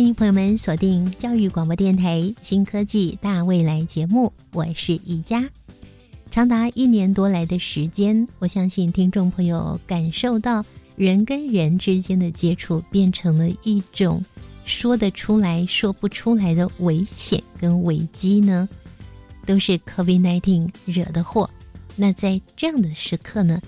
[0.00, 5.46] 欢迎朋友们锁定教育广播电台《新科技大未来》节目，我是宜佳。
[6.30, 10.64] 长达一年多来的时间，我相信听众朋友感受到
[10.96, 14.24] 人跟人之间的接触变成了一种
[14.64, 18.66] 说得出来、说不出来的危险跟危机呢，
[19.44, 21.48] 都是 COVID-19 惹的祸。
[21.94, 23.60] 那在这样的时刻呢，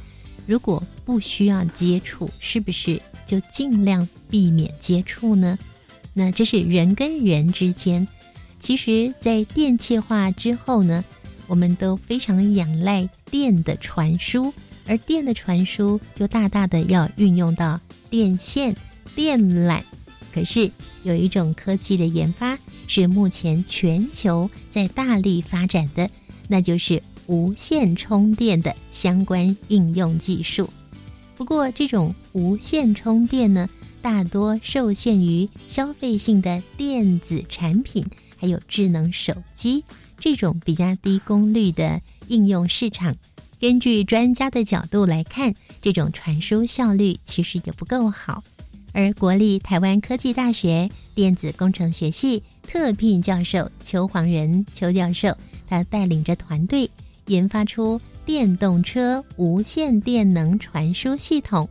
[0.47, 5.59] 如果不需要接触，是不是就尽量避免接触呢？
[6.15, 8.07] 那这是人跟人之间，
[8.61, 11.03] 其实，在电气化之后呢，
[11.47, 14.53] 我们都非常仰赖电的传输，
[14.87, 18.77] 而电的传输就大大的要运用到电线、
[19.15, 19.81] 电缆。
[20.35, 20.71] 可是
[21.03, 26.09] 有一种科技的研发是目前全球在大力发展的，
[26.49, 30.69] 那就是无线充电的相关应用技术。
[31.37, 33.69] 不过，这种无线充电呢？
[34.03, 38.05] 大多受限于消费性的电子产品，
[38.37, 39.85] 还有智能手机
[40.19, 43.17] 这种比较低功率的应用市场。
[43.61, 48.43] 根据专家的角度来看，这种传输效率其实也不够好。
[48.93, 55.35] 而国立台湾科技大学电子工程学系特聘教授邱黄仁邱教授，
[55.69, 56.91] 他带领着团队
[57.27, 61.69] 研发出电动车无线电能传输系统。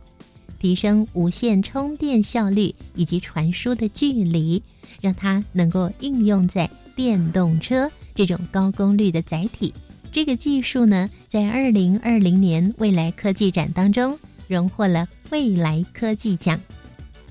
[0.62, 4.62] 提升无线充电效率以及传输的距离，
[5.00, 9.74] 让它能够应用在电动车这种高功率的载体。
[10.12, 16.60] 这个技术呢，在二零二零年未来科技展当中荣获了未来科技奖。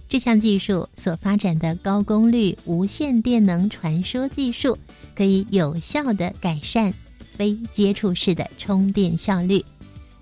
[0.10, 4.78] 这项技术所发展的高功率无线电能传输技术，
[5.16, 6.94] 可以有效的改善
[7.38, 9.64] 非接触式的充电效率。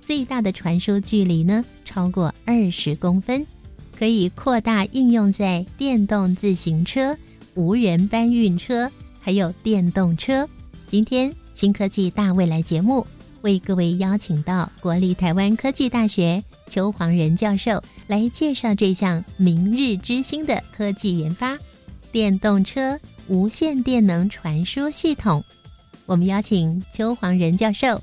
[0.09, 3.46] 最大的传输距离呢，超过二十公分，
[3.96, 7.16] 可以扩大应用在电动自行车、
[7.53, 10.50] 无人搬运车，还有电动车。
[10.88, 13.06] 今天新科技大未来节目
[13.42, 21.56] 为各位邀请到国立台湾科技大学邱黄仁教授来介绍这项明日之星的科技研发——
[22.12, 25.44] 电动车无线电能传输系统。
[26.08, 28.02] 我们邀请邱黄仁教授。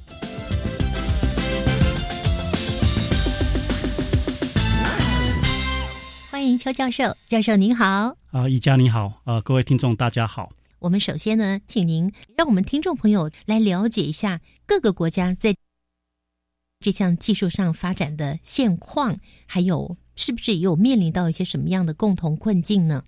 [6.36, 8.14] 欢迎邱教授，教授您好。
[8.30, 10.52] 啊，宜家你好，啊，各位听众大家好。
[10.80, 15.56] 我们首先呢，请您让我们听众朋友来了解一下各个国家在
[16.80, 23.02] 这项技术上发展的现况，还有是不是也有面临到一些什么样的共同困境呢？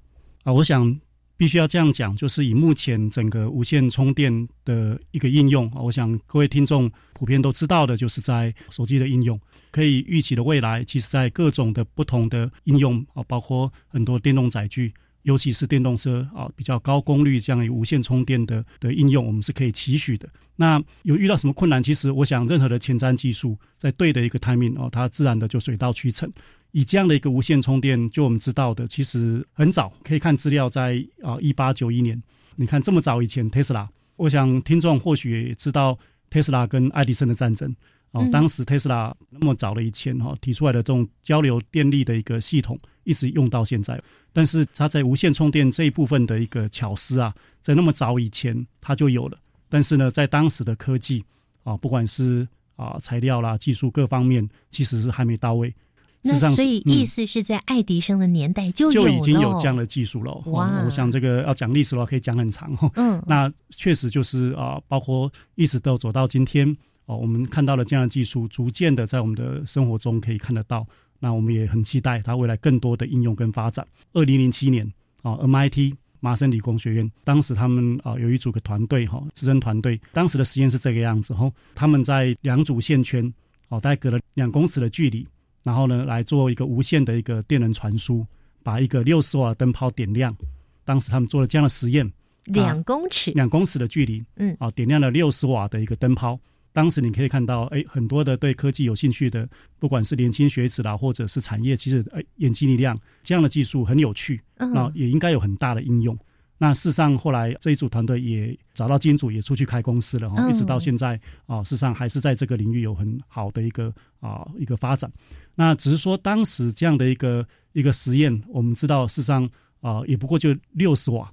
[0.45, 0.99] 啊，我想。
[1.39, 9.41] 必须要这样讲，就是以目前整个无线充电的一个应用，我想各位听众普遍都知道的，就是在手机的应用。
[9.71, 20.29] 可以预期的未来，其实在各种的不同的应用啊，包括很多电动载具，尤其是电动车啊，比较高功率这样无线充电的的应用，我们是可以期许的。
[20.57, 21.81] 那有遇到什么困难？
[21.81, 26.29] 其实我想，任何的前瞻技术在对的一个 timing 哦，它自然的就水到渠成。
[26.73, 32.21] 以这样的一个无线充电，就我们知道的，其实很早可以看资料，在啊一八九一年，
[32.57, 35.99] 你看这么早以前，特斯拉，我想听众或许也知道
[36.31, 37.75] 特斯拉跟爱迪生的战争
[38.11, 44.01] 哦，当时特斯拉那么早的以前哈提出来的这种交流电力的一个系统，一直用到现在，
[44.33, 51.25] 但是它在无线充电这一部分的一个巧思啊，在那么早以前它就有了，但是呢，在当时的科技
[51.65, 55.75] 啊，不管是啊材料啦、技术各方面，其实是还没到位。
[56.21, 60.33] 那所以意思是在爱迪生的年代就就已经有这样的技术了。
[60.47, 60.83] 哇！
[60.85, 62.77] 我想这个要讲历史的话，可以讲很长。
[62.97, 66.77] 嗯，那确实就是啊，包括一直都走到今天
[67.07, 70.87] 哦，我们看到了这样的技术，逐渐的在我们的生活中可以看得到。
[71.21, 73.87] 那我们也很期待它未来更多的应用跟发展。
[74.13, 74.85] 二零零七年
[75.23, 83.33] 啊，MIT 麻省理工学院当时他们啊有一组个团队哈，资深团队，当时的实验是这个样子哈，他们在两组线圈
[83.69, 85.27] 哦，大概隔了两公尺的距离。
[85.69, 88.27] 然后呢，来做一个无线的一个电能传输，
[88.63, 90.35] 把一个六十瓦灯泡点亮。
[90.83, 92.11] 当时他们做了这样的实验，
[92.45, 96.41] 两公尺，两公尺的距离，嗯，啊，点亮了六十瓦的一个灯泡。
[96.73, 99.47] 当时你可以看到，哎，很多的对科技有兴趣的，
[99.79, 106.19] 不管是年轻学子啦，或者是产业，其实哎，眼睛一亮，这样的技术很有趣，啊也应该有很大的应用。
[106.61, 115.09] 那事实上，后来这一组团队也找到金主，也出去开公司了哈，一直到现在啊，事实上还是在这个领域有很好的一个啊一个发展。
[115.55, 119.49] 那只是说，当时这样的一个一个实验，我们知道事实上
[119.81, 121.31] 啊，也不过就六十瓦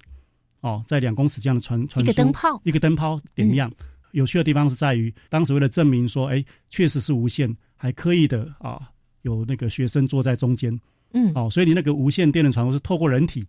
[0.60, 3.70] 哦，在两公尺这样的传传输，一个灯泡，一个灯泡点亮。
[4.12, 8.80] 有趣的地方是在于，当时为了证明说，哎，确实是无线，还刻意的啊，
[9.22, 10.80] 有那个学生坐在中间，
[11.12, 13.44] 嗯，哦，所以你那个无线电的传输是透过人体。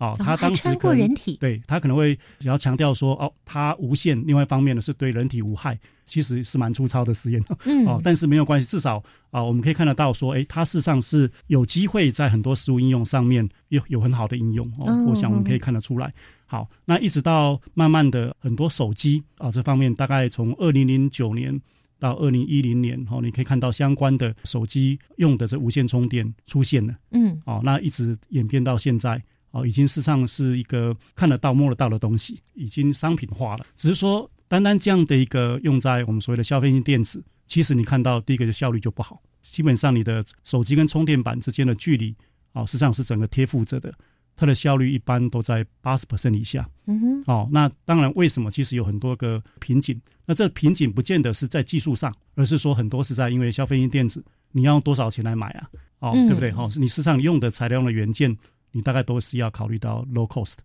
[0.00, 4.20] 哦，他当时可能对他可能会比较强调说，哦，它无限。
[4.26, 7.44] 另外一方面呢，是对人体无害，其实是蛮粗糙的实验。
[7.66, 8.96] 嗯，哦，但是没有关系，至少
[9.30, 14.66] 啊，我们可以看得到说，哎，它事实上是有机会在很多食物应用上面有有很好的应用。
[14.78, 16.10] 哦，我想我们可以看得出来。
[16.46, 21.60] 好，那一直到慢慢的很多手机啊这方面，大概从二零零九年
[21.98, 26.94] 到二零一零年，哦，你可以看到相关的手机用的这无线充电出现了。
[27.10, 29.22] 嗯，哦，那一直演变到现在。
[29.52, 33.66] 哦，已经事实上是一个看得到、摸得到的东西，已经商品化了。
[33.76, 39.20] 只是说，单单这样的一个用在我们所谓的消费性电子，其实你看到第一个就效率就不好。
[39.42, 42.14] 基本上，你的手机跟充电板之间的距离，
[42.52, 43.92] 哦，实际上是整个贴附着的，
[44.36, 46.68] 它的效率一般都在八十 percent 以下。
[46.86, 47.24] 嗯哼。
[47.26, 48.50] 哦，那当然，为什么？
[48.50, 50.00] 其实有很多个瓶颈。
[50.26, 55.68] 那这瓶颈不见得是在技术上，而是说很多是在因为消费性电子，你要用多少钱来买啊？
[55.98, 56.50] 哦，对不对？
[56.52, 58.36] 哦，你事实上用的材料的元件。
[58.72, 60.56] 你大概都是要考虑到 low cost，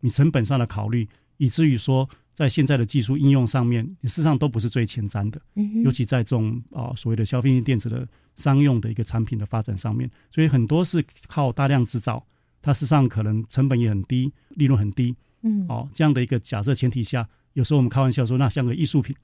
[0.00, 5.40] 你成本上的考虑，以至于说在现在的技术应用上面，你事实上都不是最前瞻的。
[5.54, 8.06] 嗯，尤其在这种啊所谓的消费性电子的
[8.36, 12.26] 商用的一个产品的发展上面，所以很多是靠大量制造，
[12.60, 15.14] 它事实上可能成本也很低，利润很低。
[15.42, 19.14] 嗯，哦，这样的一个假设前提下，有时候我们开玩笑说，那像个艺术品，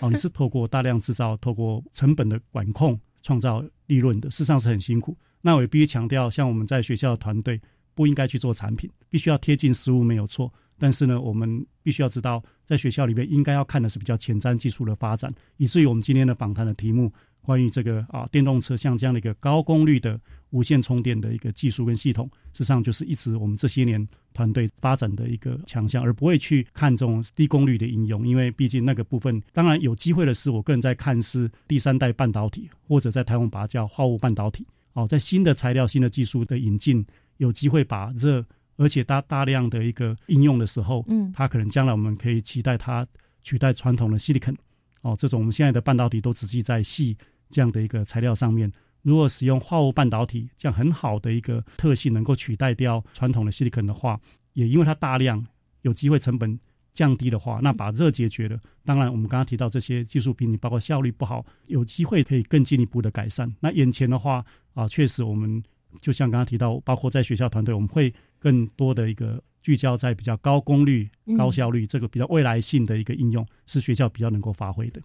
[0.00, 5.16] 哦， 你是透过大量制造，透过成本的管控创造利润的，事实上是很辛苦。
[5.40, 7.58] 那我也必须强调，像我们在学校的团队。
[7.98, 10.48] 不应该去做产品，必须要贴近实物没有错。
[10.78, 17.12] 但是呢，我们必须要知道，在学校里面应该要看的是比较前瞻技术的发展，以至于我们今天的访谈的题目，
[17.42, 34.64] 关于这个啊电动车像这样的一个高功率的无线充电的一个技术跟系统，实际上就是一直我们这些年团队发展的一个强项，而不会去看这种低功率的应用，因为毕竟那个部分，当然有机会的是，我个人在看是第三代半导体，或者在台湾把它叫化物半导体。
[34.92, 37.04] 哦，在新的材料、新的技术的引进。
[37.38, 38.44] 有机会把热，
[38.76, 43.04] 而且大大量的一个应用的时候，嗯，它可能将来我们可以期待它
[43.42, 44.54] 取代传统的 silicon，
[45.02, 47.16] 哦，这种我们现在的半导体都只记在细
[47.48, 48.70] 这样的一个材料上面。
[49.02, 54.20] 如果使用化物半导体这样很好的一个特性，能够取代掉传统的 silicon 的话，
[54.52, 55.44] 也因为它大量
[55.82, 56.58] 有机会成本
[56.92, 58.58] 降低的话，那把热解决了。
[58.84, 63.50] 当然，我们刚刚提到这些技术瓶颈，包括效率不好，有机会可以更进一步的改善。
[63.60, 64.44] 那眼前的话
[64.74, 65.62] 啊，确实我们。
[66.00, 75.00] 就像刚刚提到，包括在学校团队，我们会更多的一个聚焦在比较高功率、高效率这个比较未来性的一个应用，是学校比较能够发挥的。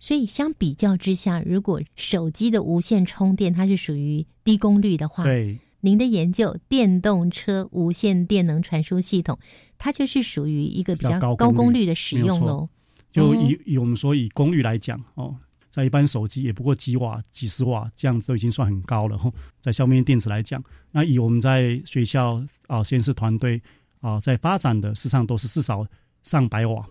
[0.00, 9.38] 所以相比较之下，如果手机的无线充电它是属于低功率的话，对您的研究电动车无线电能传输系统，
[9.78, 12.68] 它就是属于一个比较高功率的使用喽。
[13.12, 15.36] 就以以我们说以功率来讲哦。
[15.74, 19.18] 在一般手机也不过几瓦、几十瓦，这样子都已经算很高了。
[19.18, 20.62] 吼，在消灭电池来讲，
[20.92, 23.60] 那以我们在学校啊实验室团队
[24.00, 25.84] 啊在发展的，事实上都是至少
[26.22, 26.86] 上百瓦，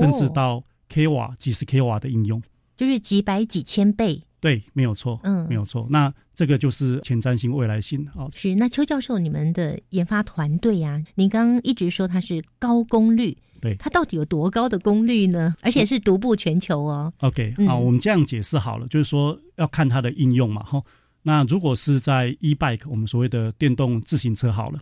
[0.00, 2.42] 甚至到 k 瓦、几十 k 瓦的应用，
[2.76, 4.20] 就是几百几千倍。
[4.40, 5.86] 对，没有错，嗯，没有错。
[5.90, 8.28] 那这个就是前瞻性、未来性啊。
[8.34, 13.36] 是，那邱教授，你们的研发团队啊，您刚刚一直说它是高功率。
[13.60, 15.52] 对它到底有多高的功率呢？
[15.62, 17.12] 而且是独步全球哦。
[17.18, 20.62] OK，好，我们这样解释好了，就是说要看它的应用嘛。
[20.62, 20.80] 哈，
[21.22, 24.78] 那如果是在 e bike，我们所谓的电动自行车好了，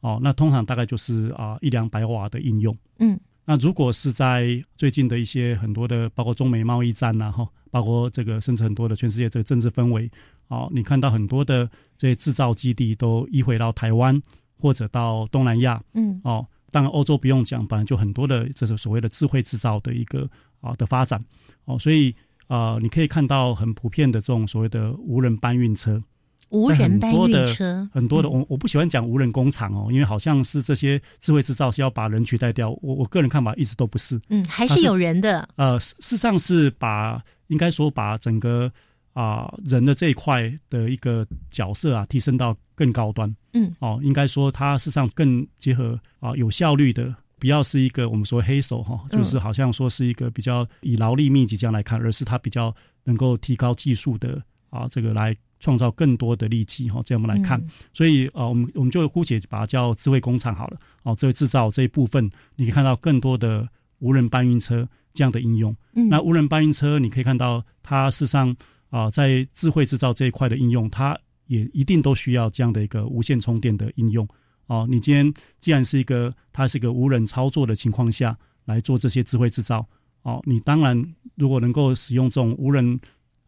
[0.00, 2.76] 哦，那通常大概就是啊一两百瓦的应用。
[2.98, 3.16] 嗯，
[3.46, 10.10] 那如果是在最近的一些很多的，包括中美贸易战呐，哈，包括这个甚至很多的全世界这个政治氛围，
[10.48, 14.20] 哦，你看到很多的这些制造基地都移回到台湾
[14.58, 15.82] 或者到东南亚。
[15.94, 16.46] 嗯，哦。
[16.72, 20.28] 当然，欧洲不用讲，本来就很多的这是所谓的智慧制造的一个
[20.60, 21.24] 啊的发展
[21.64, 22.14] 哦，所以
[22.48, 26.02] 啊，你可以看到很普遍的这种所谓的无人搬运车，
[26.50, 38.72] 无人搬运车，很多的我我不喜欢讲无人工厂哦，因为好像是这些智慧制造是要把人取代掉，我我个人看法一直都不是，嗯，还是有人的，呃，事实上是把应该说把整个。
[39.16, 43.34] 啊，人的这一块的一个角色啊，提升到更高端。
[43.54, 54.38] 嗯，哦，应该说它事实上更结合啊有效率的不要是一个我们说黑手哈，就是好像说是一个比较以劳力密集这样来看，而是它比较能够提高技术的
[54.68, 57.62] 啊，这个来创造更多的利基哈，这样我们来看。
[57.92, 60.78] 所以啊，我们我们就姑且把它叫智慧工厂好了。
[61.02, 65.74] 哦，智慧制造这一部分，你可以看到更多的无人搬运车这样的应用。
[65.92, 68.54] 那无人搬运车，你可以看到它事实上
[68.90, 74.26] 啊，在智慧制造这一块的应用，它也一定都需要这样的一个无线充电的应用。
[74.66, 79.86] 哦，你今天既然是一个，它是一个无人操作的情况下来做这些智慧制造，
[80.22, 82.98] 哦，你当然如果能够使用这种无人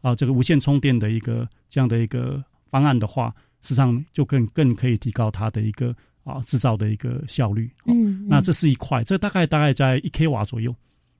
[0.01, 7.69] 啊这个无线充电的一个这样的一个方案的话，实际上就更更可以提高它的一个啊制造的一个效率。
[7.85, 10.73] 嗯，那这是一块，这大概大概在一 k 瓦左右。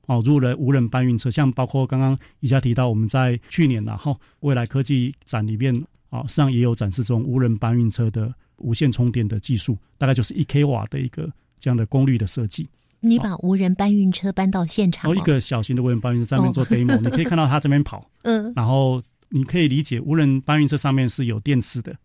[0.08, 5.74] 哦，入了无人搬运车，像包括刚刚宜家提到，我们在去年然后未来科技展里面
[6.10, 8.34] 啊，实际上也有展示这种无人搬运车的。
[8.62, 11.32] 无线充电的技术大概就是一 k 瓦的一个
[11.62, 12.68] 这样的功率的设计。
[13.01, 21.96] 你把无人搬运车搬到现场，哦，一个小型的无人搬运车上面做 demo，你可以看到它这边跑， 嗯，然后你可以理解无人搬运车上面是有电池的，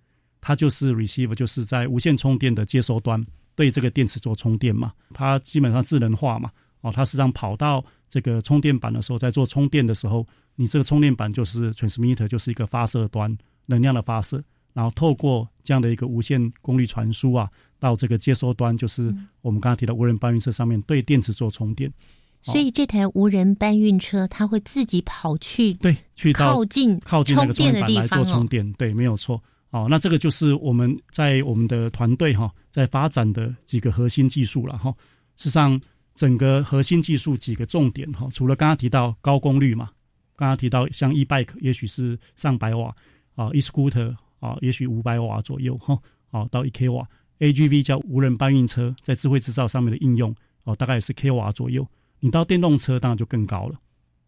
[0.41, 3.25] 它就是 receiver，就是在无线充电的接收端
[3.55, 6.51] 对这个电池做充电嘛，它基本上智能化嘛，
[6.83, 13.37] 哦，它实际上跑到这个充电板的时候，在做充电的时候，你这个充电板就是 transmitter，就是一个发射端
[13.67, 14.43] 能量的发射。
[14.73, 17.49] 然后透过这样的一个无线功率传输啊，
[17.85, 21.93] 到这个接收端，就是我们刚刚提到无人搬运车上面对电池做充电。
[22.41, 29.39] 所以这台无人搬运车它会自己跑去对去靠近靠近那个充电板来做充电，对，没有错。
[29.69, 34.91] 哦，那这个就是我们在我们的团队哈在发展的几个核心技术了哈。
[35.37, 35.79] 事实上，
[36.15, 39.91] 整个核心技术几个重点哈，除了刚刚提到高功率嘛，
[40.37, 42.95] 刚刚提到像 e bike 也许是上百瓦
[43.35, 44.15] 啊，e scooter。
[44.41, 45.99] 啊，也许五百瓦左右哈，
[46.29, 47.09] 哦，到一 k 瓦
[47.45, 50.35] ，AGV 叫无人搬运车，在智慧制造上面的应用，
[50.65, 51.87] 哦，大概也是 k 瓦左右。
[52.21, 53.79] 你到电动车当然就更高了，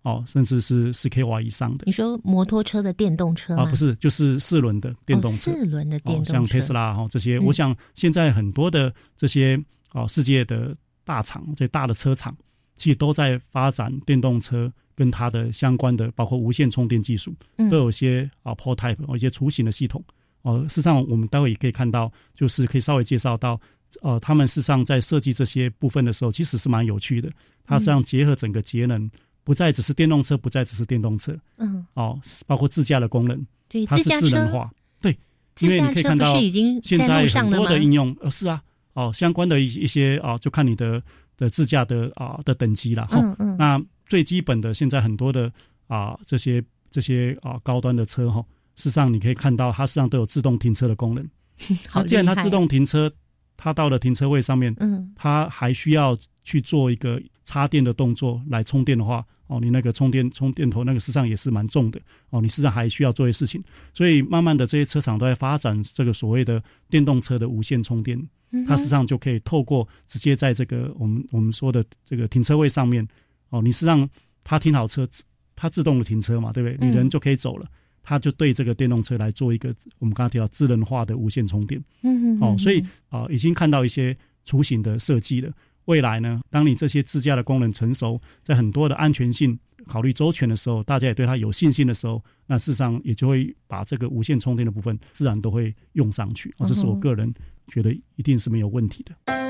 [0.03, 1.85] 哦，甚至是十 k 瓦以上的。
[1.87, 7.39] 你说摩托车的电动车啊，不是，就是四轮的电动车，四轮的电动车，像特斯拉哈这些。
[7.39, 9.59] 我想现在很多的这些
[9.93, 12.37] 哦，世界的大厂，这大的车厂，
[12.77, 14.73] 其实都在发展电动车。
[14.99, 17.31] 跟它的相关的，包括无线充电技术，
[17.71, 20.03] 都有些啊 prototype，一些雏形的系统。
[20.43, 23.61] 哦，事实上我们待会也可以看到，就是可以稍微介绍到，
[24.03, 27.31] 呃，他们事实上在设计这些部分的时候，其实是蛮有趣的。
[27.65, 29.11] 它实际上结合整个节能，
[29.45, 35.17] 不再只是电动车，不再只是电动车，嗯，哦，包括自驾的功能，对，它是智能化，对，
[35.61, 36.39] 因为你可以看到
[36.83, 38.63] 现在很多的应用，呃，是啊，
[38.95, 41.03] 哦，相关的一一些啊，就看你的
[41.37, 43.81] 的自驾的啊的等级了，嗯嗯，那。
[44.09, 45.53] 最基本的，现在很多的
[45.89, 46.63] 啊，这些
[46.93, 48.41] 这些啊高端的车哈，
[48.77, 51.29] 事实上你可以看到，它实际上都有自动停车的功能。
[51.89, 53.13] 好，既然它自动停车，
[53.57, 63.63] 它到了停车位上面，嗯，它还需要去做一个插电的动作来充电的话，哦，你那个充电充电头那个事实上也是蛮重的哦，你事实上还需要做一些事情。
[63.95, 68.23] 所以慢慢的这些车厂都在发展这个所谓的电动车的无线充电，
[68.67, 73.07] 它实际上就可以透过直接在这个我们我们说的这个停车位上面。
[73.51, 74.07] 哦，你是让
[74.43, 75.09] 它停好车，
[75.55, 76.77] 它自动的停车嘛，对不对？
[76.89, 77.67] 你人就可以走了，
[78.09, 81.83] 他就对这个电动车来做一个我们刚刚提到智能化的无线充电。
[82.03, 82.41] 嗯嗯。
[82.41, 85.53] 哦，所以啊，已经看到一些雏形的设计了。
[85.87, 96.55] 未来呢，当你这些自驾的功能成熟，在很多的安全性考虑周全的时候，大家也对它有信心的时候，那事实上也就会把这个无线充电的部分自然都会用上去。
[96.59, 97.33] 哦，这是我个人
[97.69, 99.46] 觉得一定是没有问题的。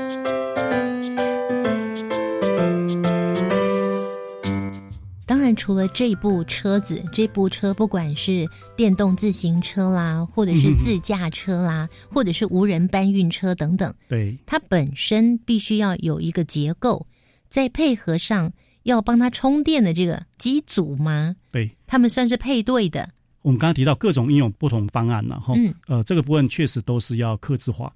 [5.47, 17.07] 然，除了这部车子，这部车不管是电动自行车啦，或者是自驾车啦，或者是无人搬运车等等，对它本身必须要有一个结构，
[17.49, 18.51] 再配合上
[18.83, 21.35] 要帮它充电的这个机组吗？
[21.51, 23.09] 对，他们算是配对的。
[23.41, 25.55] 我们刚刚提到各种应用不同方案，然后
[25.87, 27.93] 呃，这个部分确实都是要克制化。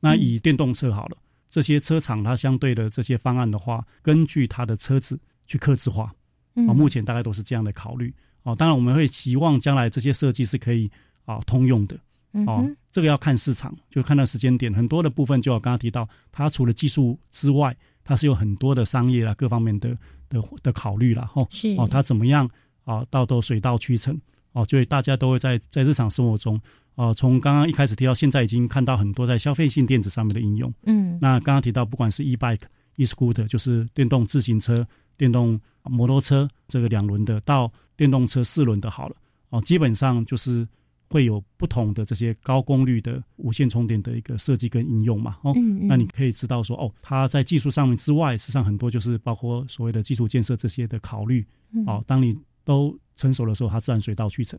[0.00, 1.16] 那以电动车好了，
[1.50, 6.12] 这些车厂它相对的这些方案的话，根据它的车子去克制化。
[6.54, 8.12] 啊，目前大概都是这样的考虑。
[8.42, 10.90] 哦，当然我们会期望将来这些设计是可以
[11.24, 11.98] 啊通用的。
[12.46, 14.72] 哦，这个要看市场，就看到时间点。
[14.72, 19.96] 很多的部分，就我刚刚提到，它除了技术之外，它是有很多的商业啊各方面的
[20.30, 21.26] 的的考虑了。
[21.26, 22.48] 哈，是哦，它怎么样
[22.84, 23.04] 啊？
[23.10, 24.18] 到都水到渠成。
[24.52, 26.60] 哦，就大家都会在在日常生活中，
[26.94, 30.72] 哦，从刚刚一开始提到，现在已经看到很多在消费性电子上面的应用。
[30.84, 32.62] 嗯，那刚刚提到，不管是 e bike、
[32.96, 34.86] e scooter，就是电动自行车。
[35.22, 39.14] 电动摩托车这个两轮的到电动车四轮的好了
[39.50, 40.66] 哦，基本上就是
[41.06, 45.38] 会有不同的这些高功率的无线充电的一个设计跟应用嘛。
[45.42, 51.46] 哦，嗯嗯那你可以知道说，哦，它在技术上面之外，实际上很多就是包括所谓的基础建设这些的考虑。
[51.70, 54.58] 嗯哦，当你都成熟的时候，它自然水到渠成。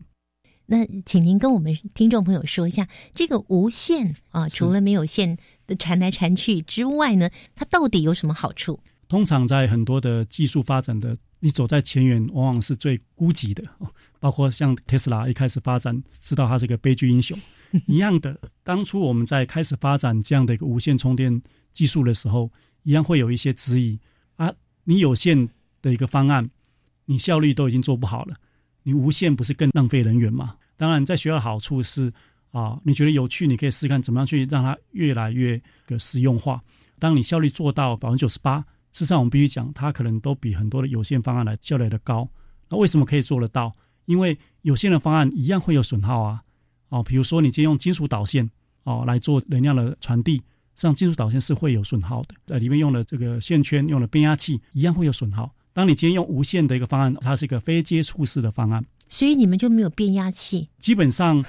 [0.64, 8.80] 那请您跟我们听众朋友说一下，这个无线啊，除了没有线的缠来缠去之外呢，它到底有什么好处？
[9.08, 13.64] 通常在很多的技术发展的，你走在前沿，往往是最孤寂的。
[13.78, 17.38] 哦包括像特斯拉一开始发展，知道它是个悲剧英雄
[17.86, 18.34] 一样的。
[18.62, 21.42] 当初我们在开始发展这样的一个无线充电
[21.74, 22.50] 技术的时候，
[22.84, 24.00] 一样会有一些质疑
[24.36, 24.50] 啊。
[24.84, 25.46] 你有线
[25.82, 26.48] 的一个方案，
[27.04, 28.34] 你效率都已经做不好了，
[28.82, 30.56] 你无线不是更浪费人员吗？
[30.78, 32.10] 当然，在学校的好处是
[32.50, 36.62] 啊，你觉得有趣，你可以试试看怎么样去让它越来越的实用化。
[36.98, 42.26] 当你效率做到百分之九十八，事实上我们必须讲，它可能都比很多的有线方案来效率的高。
[42.70, 43.74] 那为什么可以做得到？
[44.06, 46.40] 因为有线的方案一样会有损耗啊。
[46.88, 48.48] 哦，比如说你今天用金属导线
[48.84, 50.42] 哦来做能量的传递，实
[50.76, 52.34] 际上金属导线是会有损耗的。
[52.46, 55.52] 呃，里面用的这个线圈、用的变压器一样会有损耗。
[55.72, 61.44] 当你今天用无线的一个方案，它是一个非接触式的方案，所以你们就没有变压器，基本上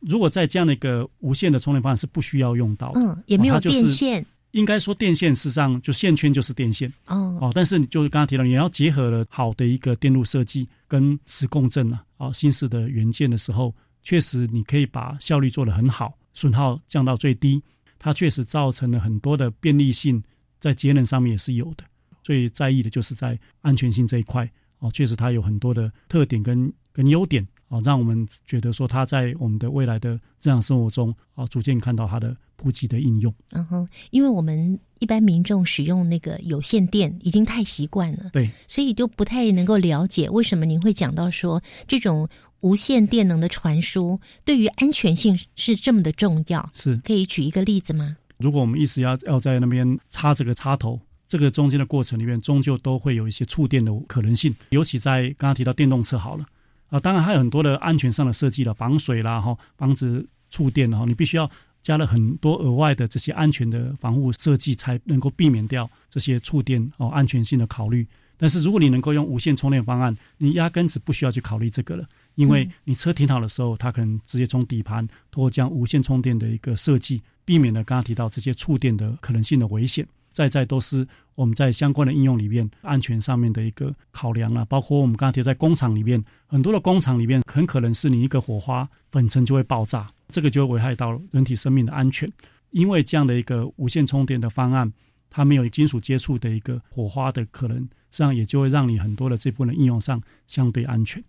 [0.00, 3.00] 如果在这样的一个无线的充电方案是不需要用到的。
[3.00, 6.92] 嗯，也没有哦它就是电线应该说电线事实上就线圈就是电线。
[7.06, 17.62] 哦，哦，但是你就是刚刚提到，你要结合了好的一个电路设计跟磁共振啊，啊，新式的元件的时候，确实你可以把效率做得很好，损耗降到最低。
[17.98, 20.22] 它确实造成了很多的便利性，
[20.58, 21.84] 在节能上面也是有的。
[22.22, 33.34] 最在意的就是在安全性这一块哦，确实它有很多的特点跟跟优点哦，让我们觉得说它在我们的未来的日常生活中啊，逐渐看到它的普及的应用。
[33.52, 42.28] 嗯哼，因为我们一般民众使用那个有线电已经太习惯了，对，所以就不太能够了解为什么您会讲到说这种
[42.60, 46.70] 无线电能的传输对于安全性是这么的重要。
[46.74, 48.18] 是可以举一个例子吗？
[48.36, 54.54] 如果我们一直要要在那边插这个插头，这个中间的过程里面，终究都会有一些触电的可能性。
[54.70, 56.44] 尤其在刚刚提到电动车好了
[56.88, 61.48] 啊，当然还有很多的安全上的设计了，防水啦哈，防止触电哈，你必须要
[61.82, 68.06] 加了很多额外的这些安全的防护设计，才能够避免掉这些触电哦安全性的考虑。
[68.36, 80.06] 但是如果你能够用无线充电方案，你压根子不需要去考虑这个了，因为你车停好的时候，它可能直接从底盘通过将无线充电的一个设计，避免了刚刚提到这些触电的可能性的危险。
[80.32, 92.30] 在在都是我们在相关的应用里面安全上面的一个考量啊，包括我们刚刚提到在工厂里面，很多的工厂里面很可能是你一个火花粉尘就会爆炸，这个就会危害到人体生命的安全。
[92.70, 94.90] 因为这样的一个无线充电的方案，
[95.28, 101.22] 它没有金属接触的一个火花的可能，实际上也就会让你很多的这部分的应用上相对安全。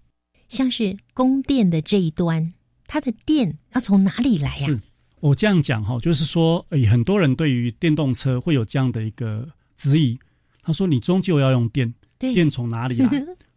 [0.48, 2.54] 像是供电的这一端，
[2.86, 4.80] 它的电要从哪里来呀、是
[5.20, 10.20] 我这样讲哈，就是说，呃，很多人对于电动车会有这样的一个质疑。
[10.64, 13.10] 他说：“你终究要用电，电从哪里来？”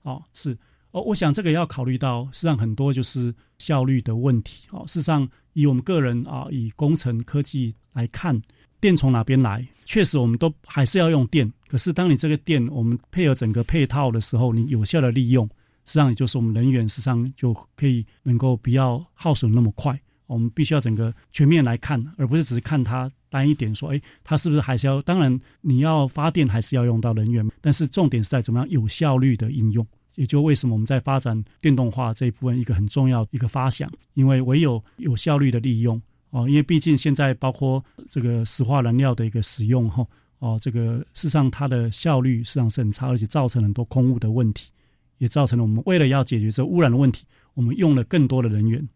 [0.04, 0.56] 哦，是
[0.94, 4.64] 哦，我想这个要考虑到，实际上很多就是效率的问题。
[4.70, 8.40] 哦，事实上，以我们个人啊，以工程科技来看，
[8.80, 9.66] 电从哪边来？
[9.84, 11.52] 确实，我们都还是要用电。
[11.66, 15.44] 可是，当你这个电我们配合整个配套的时候，你有效的利用，
[15.84, 20.00] 实际上也就是我们人员实际上就可以能够不要耗损那么快。
[20.26, 25.02] 我们必须要整个全面来看，而不是只是看它单一点说，哎，它是不是还是要？
[25.02, 29.84] 当然，你要发电还是要用到能源，但是重点是在怎么样有效率的应用。
[30.14, 36.00] 也就为什么我们在发展电动化这一部分一个很重要一个发想，因为唯有有效率的利用
[36.30, 40.06] 哦，因为毕竟现在包括这个石化燃料的一个使用哈
[40.38, 44.70] 哦，这个事实上它的效率实际上是很差，而且造成很多空污的问题，
[45.18, 47.24] 也造成了我们为了要解决这污染的问题，
[47.54, 48.86] 我们用了更多的人员。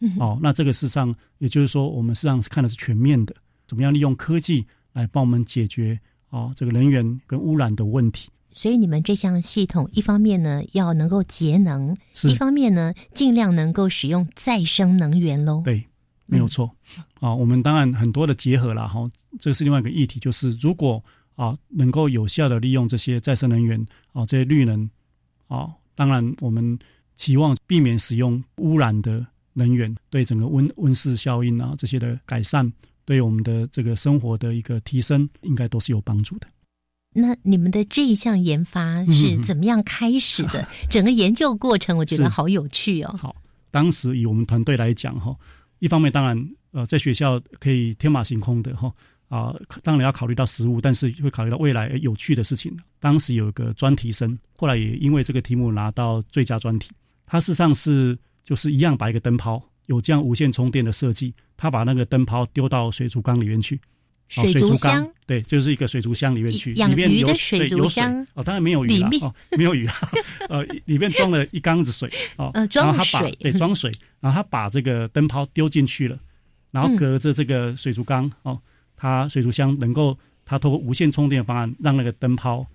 [0.00, 3.34] 嗯哦，那这个事实上，也就是说，我们实际上是看的是全面的，
[3.66, 8.30] 怎么样利用科技来帮我们解决哦这个能源跟污染的问题。
[8.52, 15.62] 所以你们这项系统，一方面呢要能够节能，一方面呢尽量能够使用再生能源喽。
[15.64, 15.84] 对，
[16.26, 16.70] 没有错。
[17.20, 19.08] 啊、我们当然很多的结合了哈，
[19.38, 21.02] 这是另外一个议题，就是如果
[21.36, 23.78] 啊能够有效的利用这些再生能源
[24.12, 24.88] 啊这些绿能
[25.48, 26.78] 啊，当然我们
[27.16, 32.72] 期望避免使用污染的能源，对整个温温室效应啊这些的改善，
[33.04, 36.46] 对我们的这个生活的一个提升，应该都是有帮助的。
[37.12, 40.66] 那你们的这一项研发是怎么样开始的？
[40.88, 43.16] 整个研究过程我觉得好有趣哦。
[43.18, 43.34] 好，
[43.70, 45.36] 当时以我们团队来讲哈，
[45.80, 48.92] 一方面当然呃在学校可以天马行空的哈
[49.28, 52.76] 啊、当然要考虑到实物，但是会考虑到未来有趣的事情。
[52.98, 56.90] 当时有一个专题生，后来也因为这个题目拿到最佳专题。
[57.26, 63.80] 他事实上是就是一样把一个灯泡有这样无线充电的设计，他把那个灯泡丢到水族缸里面去。
[64.36, 69.28] 哦水族缸箱，对，就是一个水族箱里面去，养里面有鱼的水有族箱哦，当然没有鱼啦里面。
[69.28, 69.94] 哦，没有鱼啊，
[70.48, 73.36] 呃，里面装了一缸子水哦，呃装然后他把水。
[73.40, 73.90] 对装水，
[74.20, 76.18] 然后他把这个灯泡丢进去了，
[76.70, 78.60] 然后嗯隔着这个水族缸哦，
[78.96, 82.66] 它水族箱能够它通过无线充电方案让那个灯泡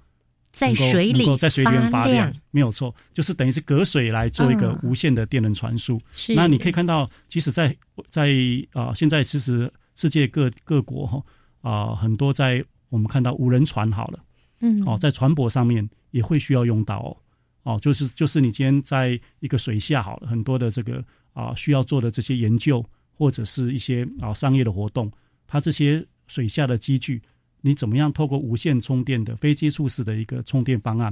[0.52, 4.90] 在水里在水里面发亮，没有错，就是等于是隔水来做一个嗯。
[4.90, 6.02] 无线的电能传输。
[6.14, 6.34] 是。
[6.34, 7.76] 那你可以看到，即使在，
[8.10, 8.30] 在
[8.74, 11.22] 啊、现在其实世界各各国哈
[11.70, 14.20] 啊、很多在我们看到无人船好了
[14.60, 17.18] 嗯哦，在船舶上面也会需要用到哦
[17.64, 25.12] 哦，就是就是你今天在一个水下好了，很多的这个啊、需要做的这些研究或者是一些啊、商业的活动，
[25.48, 27.20] 它这些水下的机具，
[27.62, 31.12] 你怎么样透过无线充电的非接触式的一个充电方案？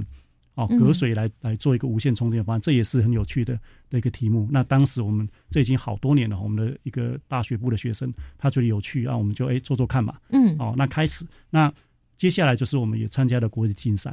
[0.54, 3.58] 哦，嗯隔水来来做一个无线充电方案，这也是很有趣的
[3.90, 4.48] 的一个题目。
[4.50, 10.14] 那当时我们这已经好多年了，我们的一个大学部的学生他觉得有趣啊，我们就哎做做看嘛。
[10.30, 11.72] 嗯哦，那开始，那
[12.16, 14.10] 接下来就是我们也参加了国际竞赛，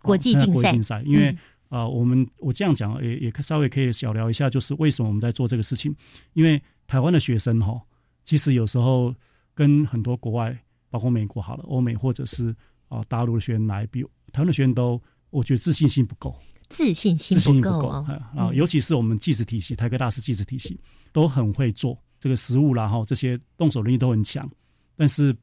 [0.00, 5.94] 哦国际竞赛国际竞赛，因为嗯啊、呃我们我这样讲也也稍微可以小聊一下，就是为什么我们在做这个事情。
[6.32, 7.78] 因为台湾的学生哈、
[8.24, 9.14] 其实有时候
[9.54, 10.56] 跟很多国外，
[10.88, 12.54] 包括美国好了，欧美或者是
[12.88, 15.02] 啊、大陆的学生来比，台湾的学生都
[15.36, 16.34] 我觉得自信心不够，
[16.70, 20.80] 自信心自信心够啊、尤其是我们技职体系，台科大是技职体系，
[21.12, 24.50] 都很会做这个实物啦哈，这些动手能力都很强，
[24.96, 25.36] 但是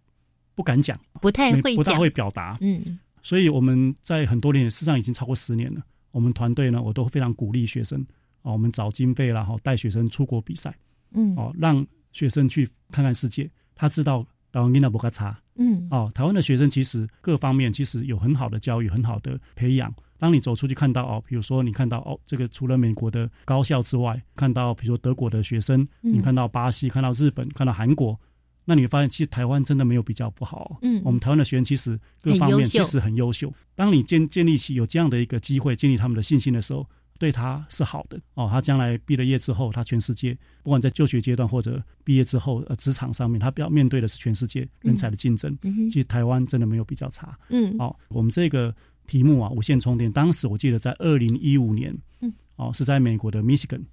[0.56, 2.98] 不敢讲，不太没不大会表达，嗯。
[3.22, 5.82] 所以我们在很多年，事实上已经超过十年了。
[6.10, 8.02] 我们团队呢，我都非常鼓励学生
[8.42, 10.76] 啊，我们找经费然后，带学生出国比赛
[11.12, 11.36] 嗯。
[11.36, 13.48] 哦，让学生去看看世界。
[13.76, 19.94] 他知道台湾跟那不卡差嗯哦，台湾的学生其实各方面其实有很好的教育，很好的培养。
[20.18, 28.18] 当你走出去看到哦，比如说你看到哦，这个除了美国的高校之外，看到比如说德国的学生，嗯你看到巴西，看到日本，看到韩国，
[28.64, 30.78] 那你会发现其实台湾真的没有比较不好、哦。
[30.82, 33.54] 嗯我们台湾的学生其实各方面其实很优秀。
[33.76, 36.88] 当你建建立起有这样的一个机会，建立他们的信心的时候，
[37.24, 38.50] 对他是好的哦。
[38.52, 45.58] 他将来毕了业之后，他全世界不管在就学阶段或者毕业之后，呃，职场上面，他要面对的是全世界人才的竞争。
[45.62, 47.40] 嗯其实台湾真的没有比较差。
[47.48, 48.76] 嗯哦，我们这个
[49.08, 53.84] 题目啊，无线充电，当时我记得在二零一五年，嗯，哦，是在美国的 Michigan，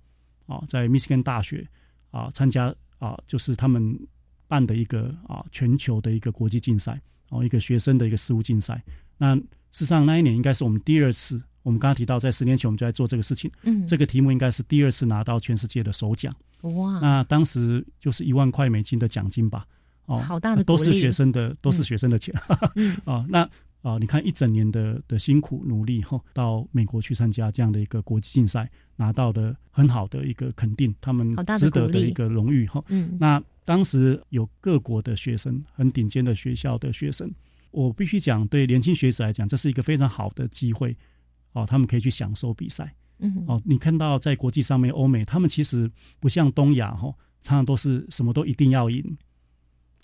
[0.47, 1.65] 哦，在 Michigan 大学
[2.11, 3.97] 啊参加啊，就是他们
[4.49, 8.83] 办的一个啊全球的一个国际竞赛，哦，一个学生的一个实务竞赛。
[9.17, 13.87] 那事实上那一年应该是我们第二次，我们刚刚提到在十年前我们就在做这个事情，嗯。
[13.87, 16.35] 这个题目应该是第二次拿到全世界的首奖。
[16.63, 19.67] 哇，那当时就是一万块美金的奖金吧，
[20.07, 22.35] 哦，好大的都是学生的，都是学生的钱。
[22.75, 22.97] 嗯。
[23.05, 23.49] 啊， 那
[23.83, 32.83] 啊，你看一整年的的辛苦努力后，到美国去参加这样的一个国际竞赛，拿到的很好的一个肯定，他们值得的一个荣誉哈。
[32.89, 33.17] 嗯。
[33.19, 37.31] 那当时有各国的学生，很顶尖的学校的学生，
[37.71, 40.95] 我必须讲，对年轻学子来讲，这是一个非常好的机会
[41.53, 43.61] 哦，他们可以去享受比赛嗯哦。
[43.65, 49.05] 你看到在国际上面，欧美他们其实不像东亚哈，常常都是什么都一定要赢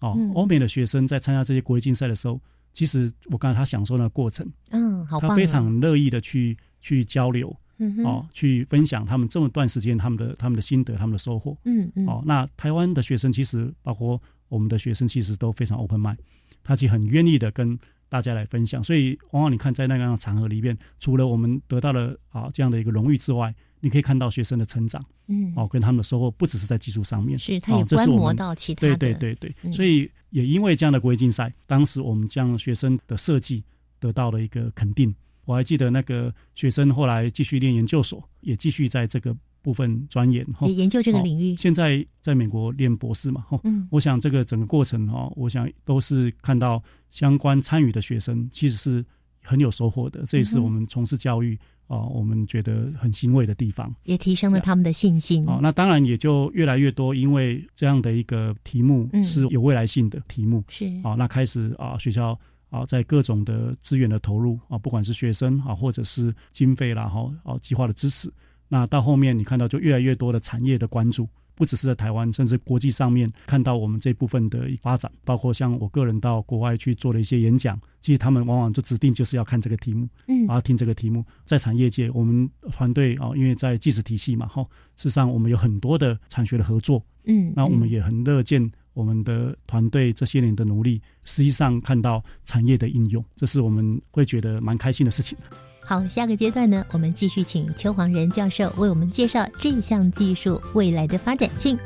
[0.00, 0.32] 哦嗯。
[0.34, 2.40] 欧美的学生在参加这些国际竞赛的时候，
[2.72, 4.46] 其实我刚才他享受那个过程。
[4.70, 12.22] 嗯，好他非常乐意的去去交流嗯哼哦，去分享他们这么段时间他们的他们的心得、他们的收获嗯嗯哦。
[12.26, 16.16] 那台湾的学生其实包括我们的学生，其实都非常 open mind，
[16.62, 18.82] 他其实很愿意的跟大家来分享。
[18.82, 33.62] 所以往往你看在那样的场合里面，除了我们得到了啊这样的一个荣誉之外，你可以看到学生的成长嗯哦，跟他们的收获不只是在技术上面，是他也观摩到其他对的对对对，嗯所以也因为这样的国际竞赛，当时我们将学生的设计
[34.00, 35.14] 得到了一个肯定。
[35.44, 39.36] 我还记得那个学生后来继续念研究所，也继续在这个
[39.66, 40.46] 部分钻研。
[40.52, 43.58] 哈也，研究这个哦领域，现在在美国念博士嘛，哈。
[43.64, 49.04] 嗯我想这个整个过程哈，我想都是看到相关参与的学生其实是
[49.42, 53.92] 很有收获的，这也是我们从事教育啊、我们觉得很欣慰的地方。
[54.04, 55.44] 也提升了他们的信心。
[55.48, 62.38] 哦，那当然也就越来越多，因为这样的一个题目嗯是有未来性的题目，是啊，那开始啊，学校
[62.70, 68.28] 啊，在各种的资源的投入啊，不管是学生啊，或者是经费啦，哈，啊，计划的支持，
[68.68, 81.24] 那到后面你看到就越来越多的产业的关注，不只是在台湾，甚至国际上面看到我们这部分的发展，包括像我个人到国外去做了一些演讲，其实他们往往就指定就是要看这个题目，嗯啊，听这个题目。
[81.44, 84.62] 在产业界，我们团队啊，因为在技术体系嘛，哈，
[84.96, 95.38] 事实上我们有很多的产学的合作，嗯，嗯那我们也很乐见我们的团队这些年的努力，实际上看到产业的应用，这是我们会觉得蛮开心的事情。
[95.88, 101.78] 好，下个阶段呢，我们继续请邱黄仁教授为我们介绍这项技术未来的发展性。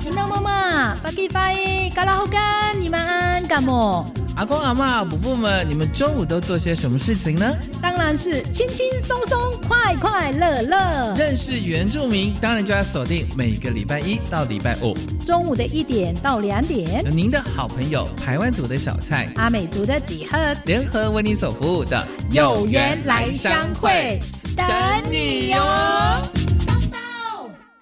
[0.00, 4.10] 听到妈妈，巴吉发耶，嘎拉好干，你们安干么？
[4.40, 7.54] 阿公阿妈、伯伯们，你们中午都做些什么事情呢？
[7.82, 11.14] 当然是轻轻松松、快快乐乐。
[11.14, 24.18] 认识原住民，当然就要锁定每个礼拜一到礼拜五中午的一点到两点有，您的好朋友台湾族的小菜阿美族的几何联合为你所服务的有缘来相会，
[24.56, 24.66] 等
[25.10, 26.49] 你哟。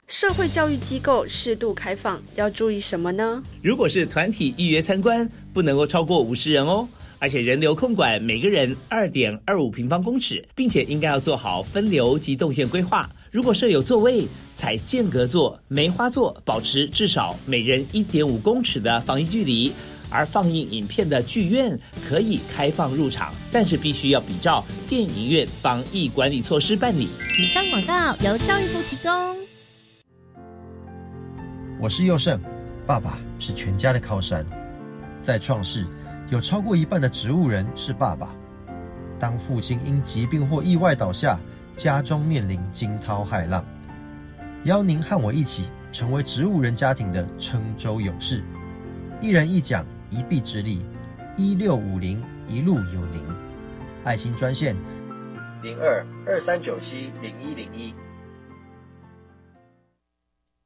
[0.09, 3.43] 社会教育机构适度开放，要注意什么呢？
[3.63, 13.09] 如果是团体预约参观，不能够超过五十人哦，而且人流控管每个人二点二五平方公尺，并且应该要做好分流及动线规划。
[13.31, 19.71] 如果设有座位，采间隔座、梅花座，保持至少每人一点五公尺的防疫距离。
[20.11, 27.09] 而放映影片的剧院可以开放入场，但是必须要比照电影院防疫管理措施办理。
[27.39, 29.48] 以上广告由教育部提供。
[31.81, 32.41] 我是佑胜，
[32.85, 34.45] 爸爸是全家的靠山。
[35.23, 35.87] 在创世，
[36.29, 38.31] 有超过一半的植物人是爸爸。
[39.17, 41.39] 当父亲因疾病或意外倒下，
[41.77, 43.65] 家中面临惊涛骇浪。
[44.65, 48.43] 邀您和我一起成为植物人家庭的撑舟勇士，
[49.21, 50.85] 一人一桨，一臂之力，
[51.37, 53.23] 一六五零一路有您。
[54.03, 54.75] 爱心专线
[55.63, 57.95] 零二二三九七零一零一。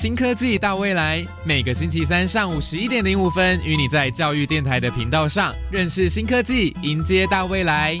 [0.00, 7.98] 新科技大未来，每个星期三上午十一点零五分，与你在教育电台的频道上认识新科技，迎接大未来。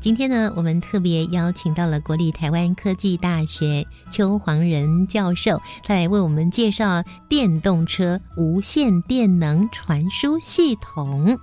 [0.00, 11.38] 今天呢，我们特别邀请到了国立台湾科技大学邱黄仁教授，他来为我们介绍电动车无线电能传输系统。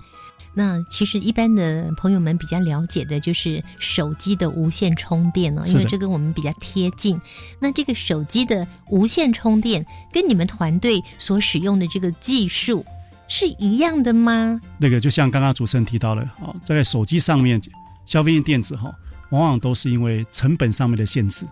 [0.52, 7.20] 那其实一般的朋友们比较了解的就是手机的无线充电哦，因为这跟我们比较贴近。
[7.60, 12.84] 那这个手机的无线充电跟你们团队所使用的这个技术
[13.28, 14.60] 是一样的吗？
[14.76, 17.60] 那个就像刚刚主持人提到的，哦，在手机上面，
[18.06, 18.92] 消费性电子哈、
[19.30, 21.46] 往往都是因为成本上面的限制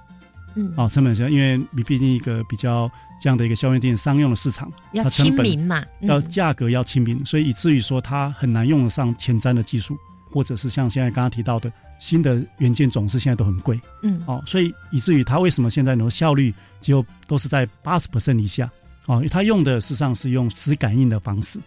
[0.55, 9.97] 嗯，哦、成本上，因为你毕竟一个比较这样的一个消费电子商用的市场，要亲民嘛，要嗯价格要亲民，所以以至于说它很难用得上前瞻的技术，
[10.31, 14.23] 或者是像现在刚刚提到的新的元件总是现在都很贵嗯。
[14.27, 18.71] 哦，所以以至于它为什么现在能效率只有都是在八十 percent 以下
[19.07, 21.59] 哦，因为它用的事实上是用磁感应的方式，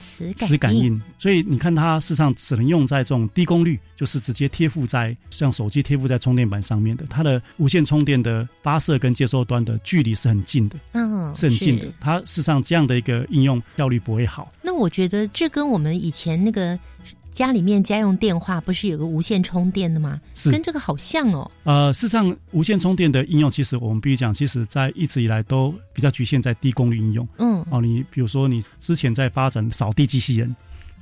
[0.00, 11.86] 磁感磁感应，所以你看它事实上只能用在这种低功率，就是直接贴附在像手机贴附在充电板上面的，它的无线充电的发射跟接收端的距离是很近的，嗯，是很近的。
[12.00, 14.50] 它事实上这样的一个应用效率不会好。
[14.62, 16.78] 那我觉得这跟我们以前那个
[17.40, 20.20] 家里面家用电话不是有个无线充电的吗？
[20.34, 21.50] 是跟这个好像哦。
[21.64, 27.26] 呃，事实上，无线充电的应用，其实我们必须讲，其实在一直以来都比较局限在低功率应用。
[27.38, 30.54] 嗯哦，你比如说你之前在发展扫地机器人，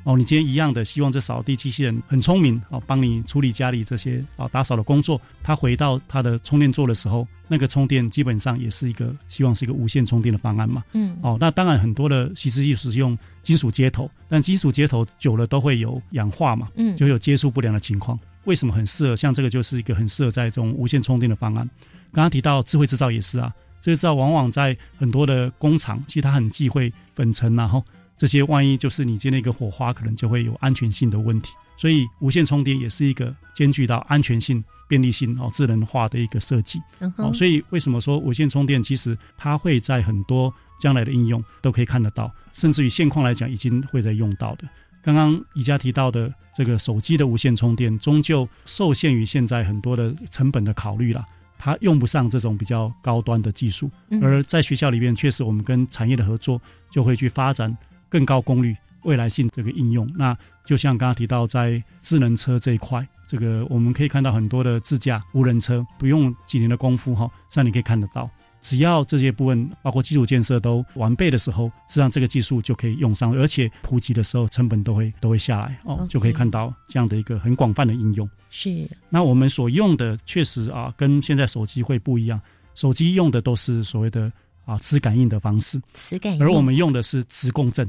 [0.05, 5.21] 哦，你今天一样的希望这扫地机器人很聪明，哦，帮你处理家里这些啊、打扫的工作。
[5.43, 10.83] 它回到它的充电座的时候，那个充电基本上也是一个希望是一个无线充电的方案嘛。
[10.93, 18.19] 嗯哦，那当然很多的其实技术是用金属接头，但金属接头久了都会有氧化嘛，嗯就会有接触不良的情况。
[18.45, 19.15] 为什么很适合？
[19.15, 21.69] 像这个就是一个很适合在这种无线充电的方案。
[22.13, 27.85] 刚刚提到智慧制造也是啊，智慧制造往往在很多的工厂，其实它很忌讳粉尘然后
[28.19, 31.53] 这些万一就是你今天一个火花，可能就会有安全性的问题。
[31.77, 36.81] 所以无线充电也是一个兼具到安全性、便利性哦、智能化的一个设计。
[36.99, 44.69] 嗯哦，所以为什么说无线充电其实它会在很多将来的应用都可以看得到，甚至于现况来讲已经会在用到的。
[45.01, 51.25] 刚刚宜家提到的这个手机的无线充电，终究受限于现在很多的成本的考虑啦。
[51.57, 57.77] 它用不上这种比较高端的技术，嗯而在学校里面，确实我们跟产业的合作就会去发展
[58.09, 60.11] 更高功率、未来性这个应用。
[60.16, 68.31] 那就像刚刚提到，在智能车这一块，这个我们可以看到很多的自驾无人车，不用几年的功夫哈，实际上你可以看得到。
[68.61, 78.29] 只要这些部分包括基础建设都完备的时候，实际上这个技术就可以用上，而且普及的时候成本都会都会下来哦就可以看到这样的一个很广泛的应用。
[78.51, 82.40] 是那我们所用的确实啊，跟现在手机会不一样，
[82.75, 84.31] 手机用的都是所谓的
[84.64, 87.88] 啊磁感应的方式，磁感应，而我们用的是磁共振。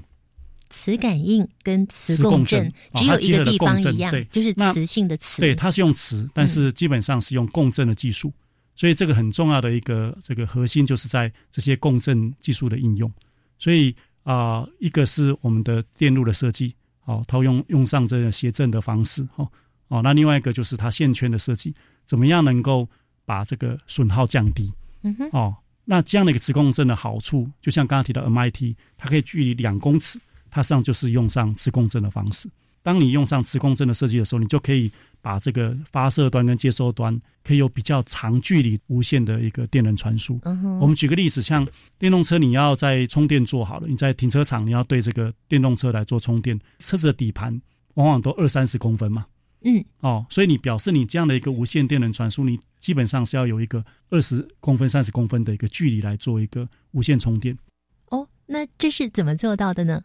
[0.69, 5.41] 磁感应跟磁磁共共振只有一个地方一样对，就是磁性的磁。
[5.41, 8.32] 对，它是用磁，但是基本上是用共振的技术，
[8.75, 13.12] 所以这个很重要的一个这个核心就是在这些共振技术的应用。
[13.58, 19.49] 所以啊、一个是我们的电路的设计，哦，它用用上这个谐振的方式，哦
[19.88, 21.73] 哦，那另外一个就是它线圈的设计，
[22.05, 22.88] 怎么样能够
[23.25, 24.71] 把这个损耗降低？
[25.01, 32.49] 嗯哼，哦，那这样的一个磁共振的好处，就像刚刚提到 MIT，它可以距离两公尺，它实际上就是用上磁共振的方式。
[32.81, 34.89] 当你用上磁共振的设计的时候，你就可以
[35.21, 40.39] 把这个发射端跟接收端可以有比较长距离无线的一个电能传输。
[40.43, 47.62] 嗯，我们举个例子，像电动车，你要在充电做好了，你在停车场你要对这个电动车来做充电，车子的底盘
[47.95, 49.25] 往往都二三十公分嘛。
[49.65, 57.55] 嗯，哦，所以你表示你这样的一个无线电能传输，你基本上是要有一个二十公分、三十公分的一个距离来做一个无线充电。
[58.07, 60.01] 哦，那这是怎么做到的呢？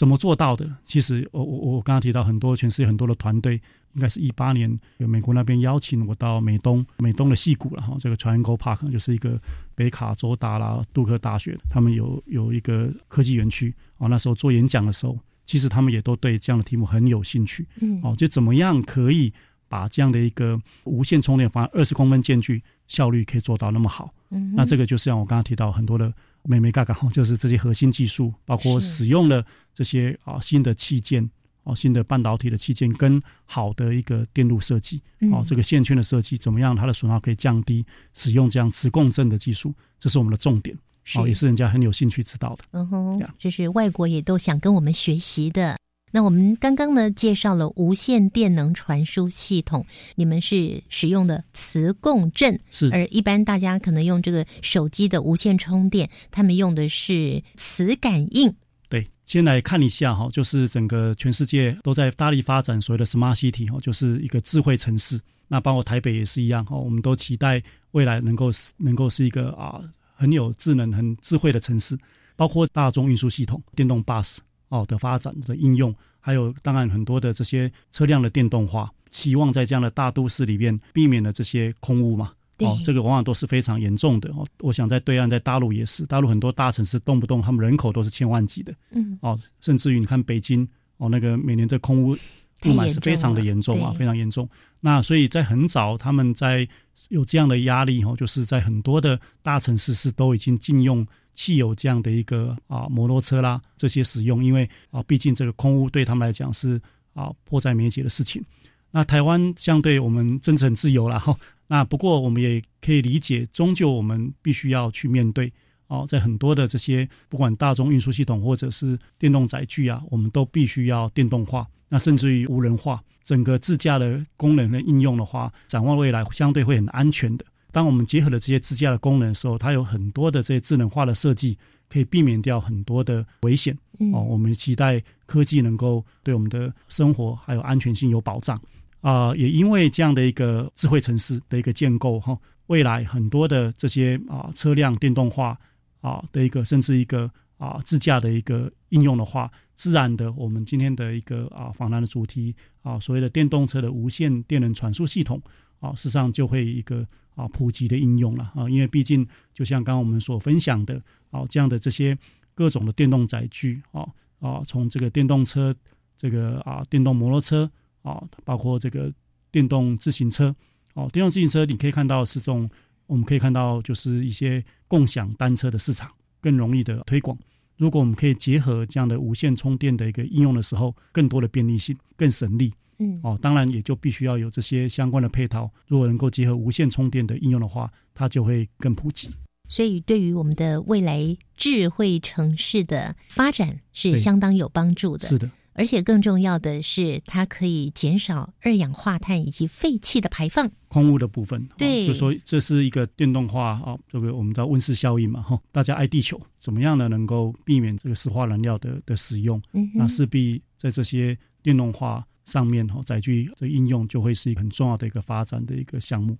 [0.00, 0.66] 怎么做到的？
[0.86, 3.60] 其实我我我刚刚提到很多全世界很多的团队，
[3.92, 9.38] 应该是一八年有美国那边邀请我到美东，美东的戏谷了哈，这个 Triangle Park 就是一个
[9.74, 19.30] 北卡州达拉杜克大学，他们有有一个科技园区哦，那时候做演讲的时候，其实他们也都对这样的题目很有兴趣嗯，哦，就怎么样可以
[19.68, 24.10] 把这样的一个无线充电方案二十公分间距效率可以做到那么好。
[24.30, 26.10] 嗯，那这个就是像我刚刚提到很多的
[26.44, 31.28] 美美嘎嘎哈，就是这些核心技术，包括使用了这些啊新的器件
[31.64, 34.96] 哦，新的半导体的器件跟好的一个电路设计
[35.32, 40.76] 哦嗯，这个线圈的设计怎么样，它的损耗可以降低，使用这样磁共振的技术，这是我们的重点
[41.16, 42.64] 哦，也是人家很有兴趣知道的。
[42.72, 45.76] 嗯哼这样，这是外国也都想跟我们学习的。
[46.10, 49.84] 那我们刚刚呢介绍了无线电能传输系统，
[50.16, 58.52] 你们是使用的磁共振，是而一般大家可能用这个手机的无线充电，他们用的是磁感应。
[58.88, 65.20] 对，先来看一下哈，就是整个全世界都在大力发展所谓的 smart city 哈，就是一个智慧城市。
[65.46, 69.80] 那包括台北也是一样哈，我们都期待未来能够能够是一个啊
[70.14, 71.96] 很有智能、很智慧的城市。
[72.36, 74.38] 包括大众运输系统、电动 bus
[74.70, 82.32] 哦的发展的应用，还有当然很多的这些车辆的电动化，希望在这样的大都市里面避免了这些空污嘛。
[82.60, 84.46] 哦，这个往往都是非常严重的哦。
[84.58, 94.46] 我想在对岸，在大陆也是，大陆很多大城市动不动他们人口都是千万级的嗯，哦，甚至于你看北京哦，那个每年的空污雾霾是非常的严重啊，对非常严重。
[94.80, 96.68] 那所以在很早，他们在
[97.08, 106.80] 有这样的压力哦，就是在很多的大城市是都已经禁用汽油这样的一个啊摩托车啦这些使用，因为啊毕竟这个空污对他们来讲是
[107.14, 108.44] 啊迫在眉睫的事情。
[108.90, 111.36] 那台湾相对我们真是很自由啦哈，
[111.68, 115.52] 那不过我们也可以理解，终究我们必须要去面对
[115.86, 127.44] 哦，在很多的这些不管大众运输系统或者是电动载具啊，我们都必须要电动化，那甚至于无人化，整个自驾的功能的应用的话，展望未来相对会很安全的。
[127.72, 131.56] 当我们结合了这些自驾的功能的时候，它有很多的这些智能化的设计，
[131.88, 133.76] 可以避免掉很多的危险。
[133.98, 138.60] 嗯哦，我们期待科技能够对我们的生活还有安全性有保障。
[139.02, 145.58] 啊、也因为这样的一个智慧城市的一个建构哈、未来很多的这些啊、车辆电动化
[146.02, 155.40] 啊的一个，甚至一个啊自驾的一个应用的话，自然的我们今天的一个啊访谈的主题啊，所谓的电动车的无线电能传输系统
[155.80, 162.16] 啊，事实上就会一个啊普及的应用了啊，因为毕竟就像刚刚我们所分享的啊，这样的这些
[162.54, 164.06] 各种的电动载具啊
[164.38, 165.74] 啊，从这个电动车
[166.16, 167.70] 这个啊电动摩托车
[168.02, 169.12] 啊，包括这个
[169.50, 170.54] 电动自行车
[170.94, 172.68] 哦，电动自行车你可以看到是这种，
[173.06, 176.10] 我们可以看到就是一些共享单车的市场
[176.40, 177.36] 更容易的推广。
[177.76, 182.70] 如果我们可以结合这样的无线充电的一个应用的时候，更多的便利性、更省力
[183.00, 185.68] 嗯，哦，当然也就必须要有这些相关的配套。
[185.88, 189.30] 如果能够结合无线充电的应用的话，它就会更普及。
[189.68, 195.28] 所以对于我们的未来智慧城市的发展是相当有帮助的。
[195.28, 200.68] 是的，而且更重要的是，它可以减少二氧化碳以及废气的排放。
[200.88, 207.08] 空污的部分，对，就说这是一个电动化啊，这个我们叫温室效应嘛，哈，大家爱地球，怎么样呢？
[207.08, 216.36] 能够避免这个石化燃料的的使用，嗯那势必在这些电动化上面哈，载具的应用就会是一个很重要的一个发展的一个项目。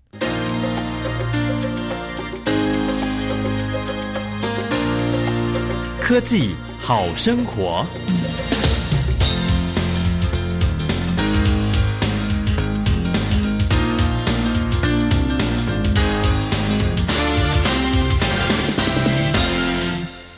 [6.00, 7.86] 科技好生活。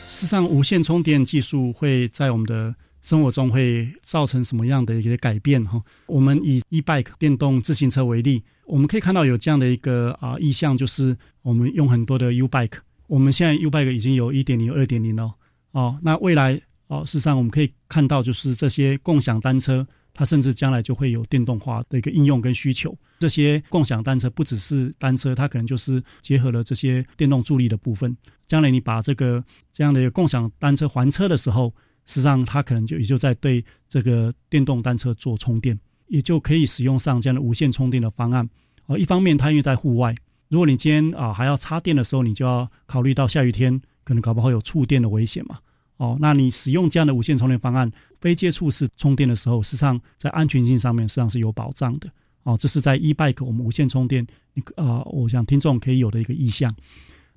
[0.07, 2.73] 事实上，无线充电技术会在我们的
[3.03, 5.63] 生活中会造成什么样的一个改变？
[5.65, 12.77] 哈，我们以 e-bike 电动自行车为例，我们可以看到有这样的一个啊意向，就是我们用很多的 U-bike。
[13.07, 15.31] 我们现在 U-bike 已经有一点零、二点零了
[15.71, 15.99] 哦。
[16.01, 22.97] 那未来哦，事实上我们可以看到，就是这些共享单车，它甚至将来就会有电动化的一个应用跟需求。
[23.19, 28.15] 这些共享单车不只是单车，它可能就是结合了这些电动助力的部分。
[28.47, 29.43] 将来你把这个
[29.73, 31.73] 这样的一个共享单车还车的时候，
[32.05, 35.77] 实际上它可能就也就在对这个电动单车做充电，
[36.07, 38.49] 也就可以使用上这样的无线充电的方案。
[38.85, 40.13] 哦，一方面它因为在户外，
[40.49, 45.59] 如果你今天啊还要插电的时候，你就要考虑到下雨天可能搞不好有触电的危险嘛。
[45.97, 47.89] 哦，那你使用这样的无线充电方案，
[48.19, 52.09] 非接触式充电的时候，实际上在安全性上面实际上是有保障的。
[52.43, 56.69] 哦，这是在 e-bike 我们无线充电，你啊、我想听众可以有的一个意向。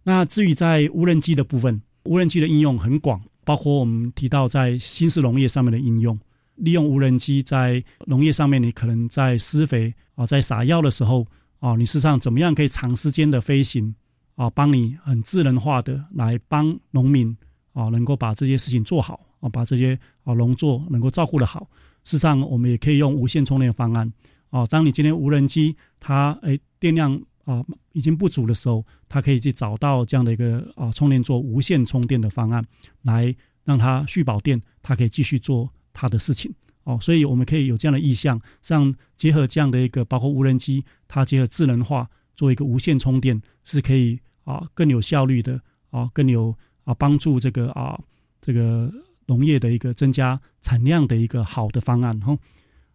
[0.02, 6.18] 那至于在无人机的部分，无人机的应用很广，包括我们提到在新式农业上面的应用，
[6.56, 11.24] 利用无人机在农业上面，你可能在施肥啊，在撒药的时候
[11.60, 13.94] 啊，你事实上怎么样可以长时间的飞行
[14.34, 17.36] 啊，帮你很智能化的来帮农民
[17.72, 21.68] 啊，能够把这些事情做好啊，把这些啊农作能够照顾的好。
[22.02, 24.12] 事实上，我们也可以用无线充电方案
[24.50, 24.66] 哦。
[24.68, 32.62] 当你今天无人机它诶电量啊已经不足的时候，它可以去找到这样的一个啊充电座无线充电的方案，
[33.02, 33.34] 来
[33.64, 36.52] 让它续保电，它可以继续做它的事情
[36.84, 36.98] 哦。
[37.00, 45.58] 所以我们可以有这样的意向，像结合这样的一个包括无人机，它结合智能化做一个无线充电，是可以啊更有效率的
[45.90, 47.98] 啊更有啊帮助这个啊
[48.40, 48.92] 这个
[49.26, 52.36] 农业的一个增加产量的一个好的方案哈。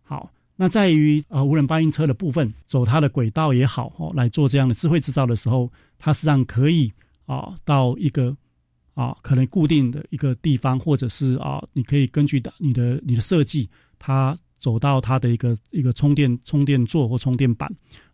[0.03, 6.91] 好，那在于呃无人搬运车的部分，走它的轨道也好哦，来做这样的智慧制造的时候，它实际上可以
[7.25, 8.35] 啊到一个
[8.93, 17.67] 啊可能固定的一个地方，或者是啊你可以根据的你的你的设计，它走到它的一个一个充电充电座或充电板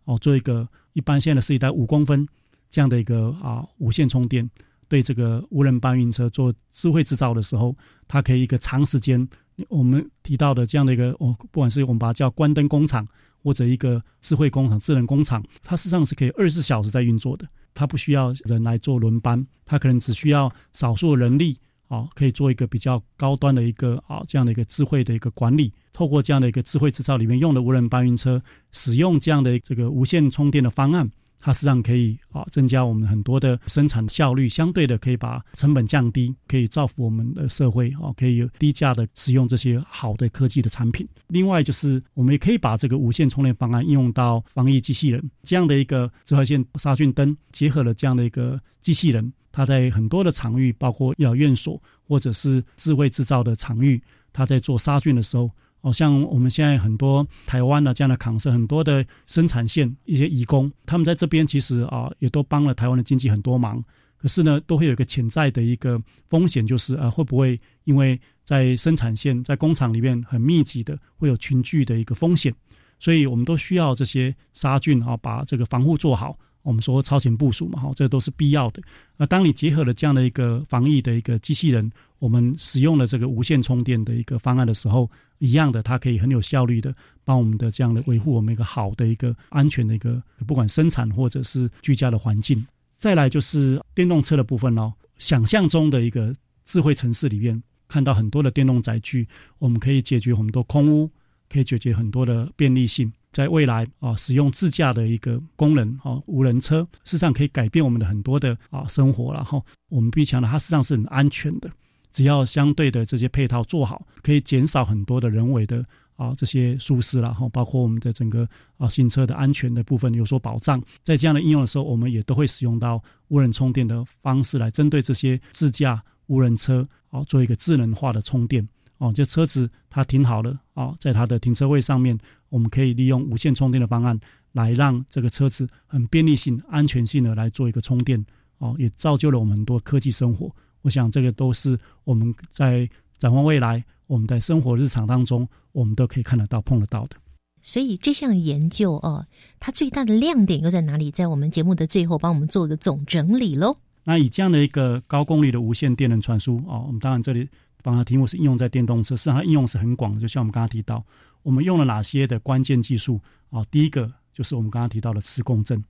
[0.04, 2.26] 哦，做一个一般现在是一台五公分
[2.70, 4.48] 这样的一个啊无线充电。
[4.88, 7.76] 对这个无人搬运车做智慧制造的时候，
[8.06, 9.28] 它可以一个长时间，
[9.68, 13.06] 我们提到的这样的一个哦，不管是我们把它叫关灯工厂，
[13.42, 25.72] 或者一个智慧工厂、智能工厂，它实际上是可以二十四小时在运作的，它不需要人来做轮班，它可能只需要少数人力啊，可以做一个比较高端的一个啊这样的一个智慧的一个管理。
[25.92, 28.40] 透过这样的一个智慧制造里面用的无人搬运车，
[28.70, 31.10] 使用这样的这个无线充电的方案。
[31.40, 41.06] 它实际上可以啊增加我们很多的生产效率，相对的可以把成本降低，可以造福我们的社会啊，可以有低价的使用这些好的科技的产品。
[41.28, 55.50] 另外就是我们也可以把这个无线充电方案应用到防疫机器人这样的一个紫外线杀菌灯，结合了这样的一个机器人，它在很多的场域，包括医疗院所或者是智慧制造的场域，它在做杀菌的时候。
[55.92, 63.82] 像我们现在很多台湾的这样的厂商，很多的生产线一些移工，他们在这边其实啊，也都帮了台湾的经济很多忙。
[64.16, 72.52] 可是呢，都会有一个潜在的一个风险，就是啊，会不会因为在生产线、在工厂里面很密集的，会有群聚的一个风险？
[72.98, 76.36] 所以我们都需要这些杀菌啊，把这个防护做好。
[76.62, 78.82] 我们说超前部署嘛，哈，这都是必要的。
[79.16, 86.94] 那当你结合了这样的一个防疫的一个机器人，我们使用了这个无线充电的一个方案的时候，一样的，它可以很有效率的
[87.24, 92.66] 帮我们的这样的维护我们一个好的一个安全的一个不管生产或者是居家的环境。
[92.96, 96.34] 再来就是电动车的部分哦，想象中的一个
[96.66, 99.26] 智慧城市里面，看到很多的电动载具，
[99.58, 101.08] 我们可以解决很多空污，
[101.48, 103.12] 可以解决很多的便利性。
[103.30, 109.32] 在未来啊，使用自驾的一个功能啊，无人车事实上可以改变我们的很多的啊生活。
[109.32, 111.70] 然后我们必须强调，它实际上是很安全的。
[112.12, 115.84] 只要相对的这些配套做好，可以减少很多的人为的
[116.16, 120.82] 啊这些疏失，然后包括我们的整个啊新车的安全的部分有所保障。
[121.02, 128.66] 在这样的应用的时候，我们也都会使用到无人充电的方式来针对这些自驾无人车啊做一个智能化的充电
[128.98, 134.18] 哦，就车子它停好了哦，在它的停车位上面，我们可以利用无线充电的方案
[134.52, 138.24] 来让这个车子很便利性、安全性的来做一个充电
[138.58, 140.52] 哦，也造就了我们很多科技生活。
[140.82, 147.16] 我想这个都是我们在展望未来，我们在生活日常当中，我们都可以看得到、碰得到的。
[147.60, 149.26] 所以这项研究哦，
[149.58, 151.10] 它最大的亮点又在哪里？
[151.10, 153.76] 在我们节目的最后，帮我们做一个总整理喽。
[154.04, 157.46] 那以这样的一个高功率的无线电能传输哦，我们当然这里
[157.82, 160.20] 把它题目是应用在电动车，实际上应用是很广的。
[160.20, 161.04] 就像我们刚刚提到，
[161.42, 163.20] 我们用了哪些的关键技术
[163.50, 163.62] 啊？
[163.70, 165.84] 第一个就是我们刚刚提到的磁共振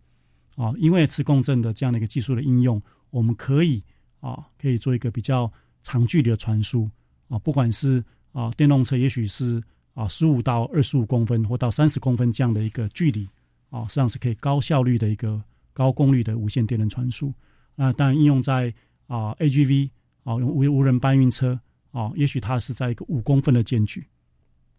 [0.56, 3.84] 啊，因为磁共振的这样的一个技术的应用，我们可以
[4.20, 5.50] 啊，可以做一个比较
[5.82, 6.90] 长距离的传输
[7.28, 8.02] 啊，不管是
[8.32, 9.62] 啊电动车，也许是。
[9.94, 13.28] 啊，十五到二十五公分或到三十公分这样的一个距离，
[13.68, 15.42] 啊，实际上是可以高效率的一个
[15.72, 17.34] 高功率的无线电能传输。
[17.74, 18.72] 那当然应用在
[19.08, 19.90] 啊 AGV
[20.22, 21.58] 啊用无无人搬运车
[21.90, 24.06] 啊，也许它是在一个五公分的间距，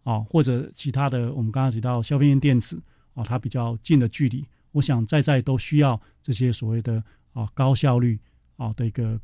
[0.03, 2.81] 啊或者其他的我们刚刚提到消费电电子
[3.13, 8.17] 啊，它比较近的距离，我想在在都需要这些所谓的啊高效率
[8.55, 9.19] 啊的一个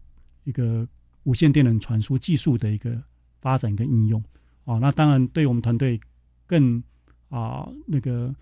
[0.46, 0.88] 一个
[1.24, 3.00] 无线电能传输技术的一个
[3.42, 4.24] 发展跟应用。
[4.64, 6.00] 哦，那当然，对我们团队
[6.48, 6.82] 更
[7.30, 8.34] 啊，那个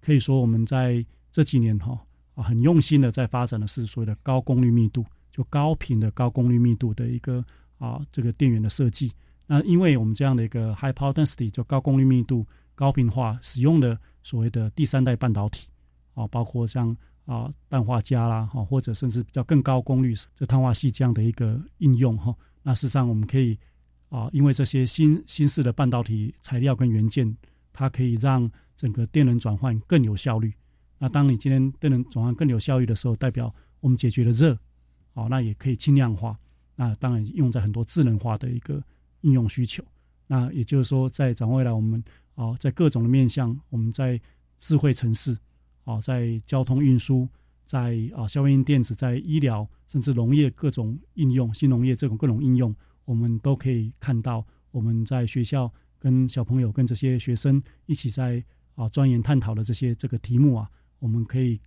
[0.00, 1.98] 可以说我们在这几年哈
[2.34, 7.44] 啊，很用心的在发展的是所谓的高功率密度，就高频的高功率密度的一个
[7.78, 9.10] 啊这个电源的设计。
[9.46, 15.68] 那因为我们这样的一个 high power density 就高功率密度、高频化使用的所谓的第三代半导体
[16.14, 16.96] 啊，包括像
[17.26, 23.58] 啊氮化镓啦哈，或者甚至比较更高功率就碳化系这样的一个应用哈，那事实上我们可以。
[24.14, 27.34] 啊，因为这些新新式的半导体材料跟元件，
[27.72, 28.46] 它可以让
[28.76, 30.52] 整个电能转换更有效率。
[30.98, 33.50] 那当你今天电能转换更有效率的时候，代表
[33.80, 34.54] 我们解决了热，
[35.14, 36.38] 哦，那也可以轻量化。
[36.76, 38.84] 那当然用在很多智能化的一个
[39.22, 39.82] 应用需求。
[40.26, 42.04] 那也就是说，在展望未来，我们
[42.34, 44.20] 啊，在各种的面向，我们在
[44.58, 45.34] 智慧城市，
[45.84, 47.28] 啊，在交通运输，
[47.64, 52.74] 在啊消费电子，在医疗，甚至农业各种应用，新农业这种各种应用。
[53.04, 58.42] 我们都可以看到，我们在学校跟小朋友、跟这些学生一起在
[58.74, 60.70] 啊钻研探讨的这些这个题目啊，
[61.00, 61.60] 我们可以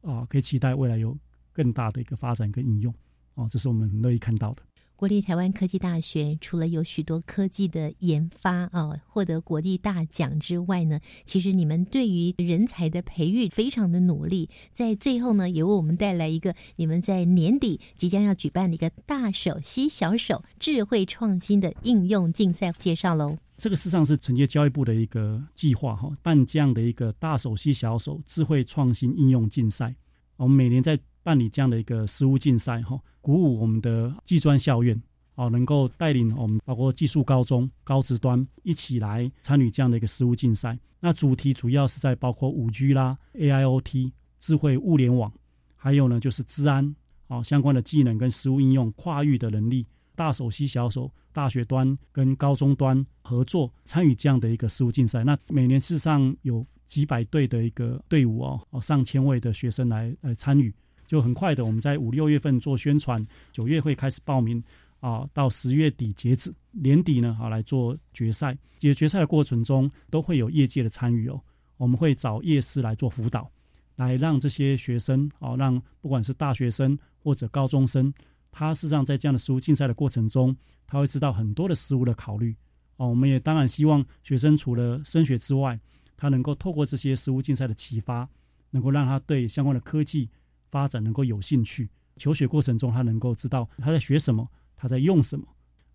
[0.00, 1.16] 啊可以期待未来有
[1.52, 2.92] 更大的一个发展跟应用
[3.34, 4.62] 啊，这是我们很乐意看到的。
[4.94, 14.48] 国立台湾科技大学除了有许多科技的研发啊，获得国际大奖之外呢，其实你们对于人才的培育非常的努力。
[14.72, 23.36] 在最后呢，也为我们带来一个你们在年底即将要举办的一个大手吸小手智慧创新的应用竞赛介绍喽。
[23.58, 29.94] 这个事实上是承接教育部的一个计划哈，办这样的一个大手吸小手智慧创新应用竞赛。
[30.36, 33.00] 我们每年在办理这样的一个实务竞赛哈。
[33.20, 35.00] 鼓舞我们的技专校院，
[35.36, 40.76] 哦，能够带领我们包括技术高中、高职端一起来参与这样的一个实务竞赛。
[40.98, 44.10] 那主题主要是在包括五 G 啦、AIoT、
[44.40, 45.32] 智慧物联网，
[45.76, 46.94] 还有呢就是治安，
[47.28, 55.22] 哦相关的技能跟实务应用跨域的能力，大手吸小手，大学端跟高中端合作参与这样的一个实务竞赛。
[55.22, 60.72] 那每年事实上有几百队的一个队伍哦，哦上千位的学生来来参与。
[61.12, 64.64] 就很快的，我们在五六月份做宣传，九月会开始报名
[65.00, 68.56] 啊，到十月底截止，年底呢，好来做决赛。
[68.78, 71.38] 决决赛的过程中，都会有业界的参与哦。
[71.76, 73.50] 我们会找业师来做辅导，
[73.96, 78.10] 来让这些学生哦，让不管是大学生或者高中生，
[78.50, 80.56] 他事实上在这样的实物竞赛的过程中，
[80.86, 82.56] 他会知道很多的实物的考虑
[82.96, 83.10] 哦。
[83.10, 85.78] 我们也当然希望学生除了升学之外，
[86.16, 88.26] 他能够透过这些实物竞赛的启发，
[88.70, 90.30] 能够让他对相关的科技。
[90.72, 95.46] 发展能够有兴趣，求学过程中他能够知道他在学什么，他在用什么。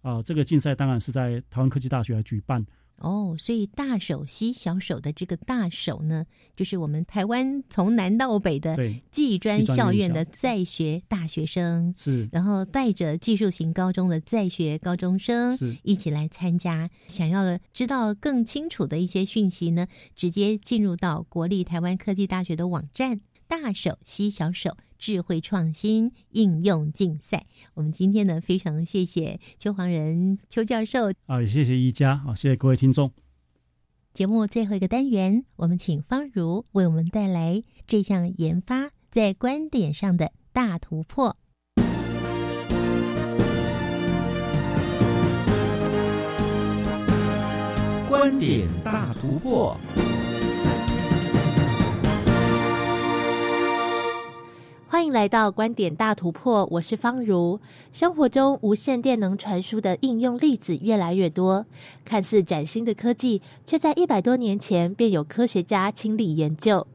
[0.04, 2.66] 啊，这个竞赛当然是在台湾科技大学来举办。
[3.00, 6.26] 哦，所以大手吸小手的这个大手呢，
[6.56, 8.76] 就是我们台湾从南到北的
[9.12, 16.90] 技专校院的在学大学生，是，然后带着技术型高中的在学高中生一起来参加。
[17.08, 23.22] 想要知道更清楚的一些讯息呢，直接进入到国立台湾科技大学的网站。
[23.48, 27.46] 大手吸小手，智慧创新应用竞赛。
[27.76, 33.12] 我们今天呢，非常谢谢邱黄仁邱教授啊，也谢谢一家啊，谢谢各位听众。
[34.14, 41.38] 节目最后一个单元，我们请方如为我们带来这项研发在观点上的大突破。
[48.10, 49.78] 观点大突破。
[54.90, 57.60] 欢迎来到观点大突破，我是方如。
[57.92, 61.66] 生活中无线电能传输的应用例子越来越多，
[62.06, 66.88] 看似崭新的科技，却在一百多年前便有科学家亲力研究。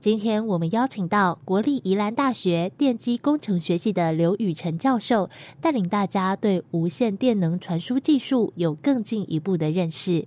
[0.00, 5.30] 今天我们邀请到国立宜兰大学电机工程学系的刘宇辰教授，
[5.60, 10.26] 带领大家对无线电能传输技术有更进一步的认识。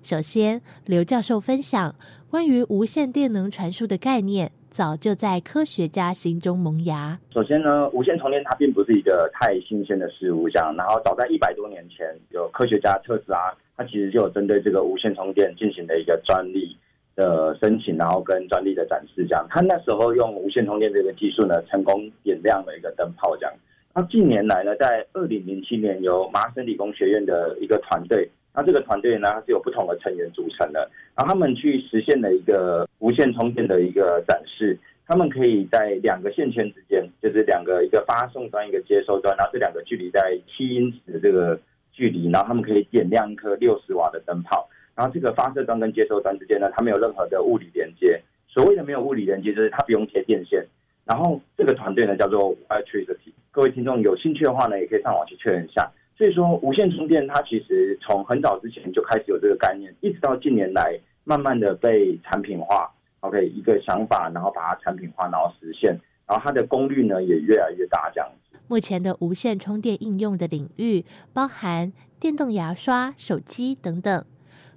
[0.00, 1.96] 首先，刘教授分享
[2.30, 7.18] 关于无线电能传输的概念，早就在科学家心中萌芽。
[7.32, 10.74] 首先呢，无线充电它并不是一个太新鲜的事物，这样。
[10.76, 16.76] 然后早在一百多年前，有科学家特斯拉，他其实就有针对这个无线充电进行的一个专利
[17.14, 19.46] 的申请，然后跟专利的展示，这样。
[19.48, 23.54] 他那时候用无线充电这个技术呢，成功点亮了一个灯泡，这样。
[23.94, 28.28] 那近年来呢，在二零零七年，由麻省理工学院的一个团队。
[28.56, 34.78] 那这个团队呢，它是由不同的成员组成的，然后他们去实现了一个无线充电的一个展示。
[35.08, 41.56] 他们可以在两个线圈之间，就是两个一个发送端一个接收端，然后这两个距离在七英尺的这个
[41.92, 44.68] 距离，然后他们可以点亮一颗六十瓦的灯泡。
[44.96, 48.20] 然后这个发射端跟接收端之间呢，它没有任何的物理连接。
[48.48, 50.66] 所谓的没有物理连接，就是它不用接电线。
[51.04, 53.30] 然后这个团队呢叫做 Electricity。
[53.52, 55.88] 各位听众有兴趣的话呢，也可以上网去确认一下。
[56.16, 62.90] 所以说，无线充电它其实从很早之前就开始有这个概念，一直到近年来慢慢的被产品化。
[63.20, 65.90] OK，一个想法，然后把它产品化，然后实现，
[66.26, 68.58] 然后它的功率呢也越来越大，这样子。
[68.68, 74.24] 目前的无线充电应用的领域包含电动牙刷、手机等等，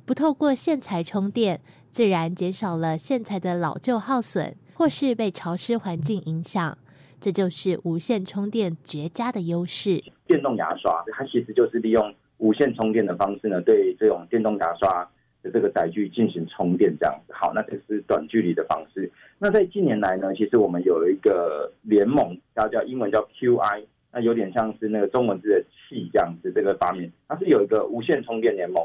[0.05, 1.61] 不透过线材充电，
[1.91, 6.77] 自然减少了线材的老旧耗损，或是被潮湿环境影响。
[7.19, 10.01] 这就是无线充电绝佳的优势。
[10.25, 15.03] 电动牙刷，它其实就是利用无线充电的方式呢，对这种电动牙刷
[15.43, 17.33] 的这个载具进行充电，这样子。
[17.33, 19.11] 好，那这是短距离的方式。
[19.37, 26.51] 那在近年来呢，其实我们有了一个联盟，它叫英文叫 QI，那有点像是那个中文字的气这样子。
[26.55, 28.81] 这个发明，它是有一个无线充电联盟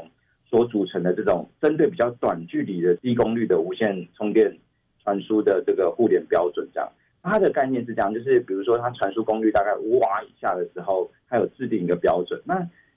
[0.49, 4.57] 所组成的这种针对比较短距离的低功率的无线充电
[5.03, 6.91] 传输的这个互联标准，这样。
[7.31, 12.39] 它的概念是这样，就是比如说它传输功率大概五瓦以下的时候，它有制定一个标准。
[12.45, 12.55] 那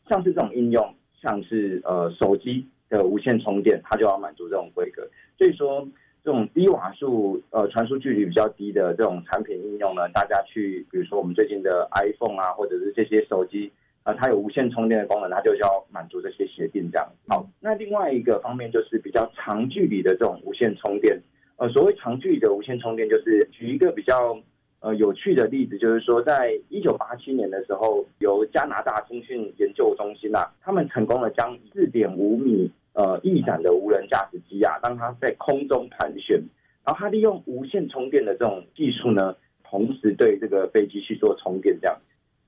[0.09, 5.03] 像是这种应用，像是呃手机的无线充电，它就要满足这种规格。
[5.39, 5.89] 所以说，
[6.23, 13.73] 这种低瓦数呃传输距离比较低的这种产品应用呢，大家去比如说我们最近的 iPhone 啊，或者是这些手机
[14.03, 17.09] 啊，它有无线充电的功能，它就需要满足这些协定这样。
[17.29, 21.19] 好，那另外一个方面就是比较长距离的这种无线充电。
[21.59, 24.41] 呃，所谓长距离的无线充电，就是举一个比较
[24.79, 36.41] 呃有趣的例子，就是说，在一九八七年的时候，由加拿大通讯研究中心呐，他们成功的将四点五米呃翼展的无人驾驶机啊，让它在空中盘旋，
[36.87, 39.35] 然后它利用无线充电的这种技术呢，
[39.65, 41.99] 同时对这个飞机去做充电，这样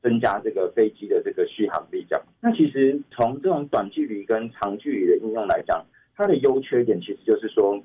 [0.00, 2.06] 增加这个飞机的这个续航力。
[2.08, 5.84] 这样，那其实从这种短距离跟长距离的应用来讲，
[6.14, 7.82] 它的优缺点其实就是说。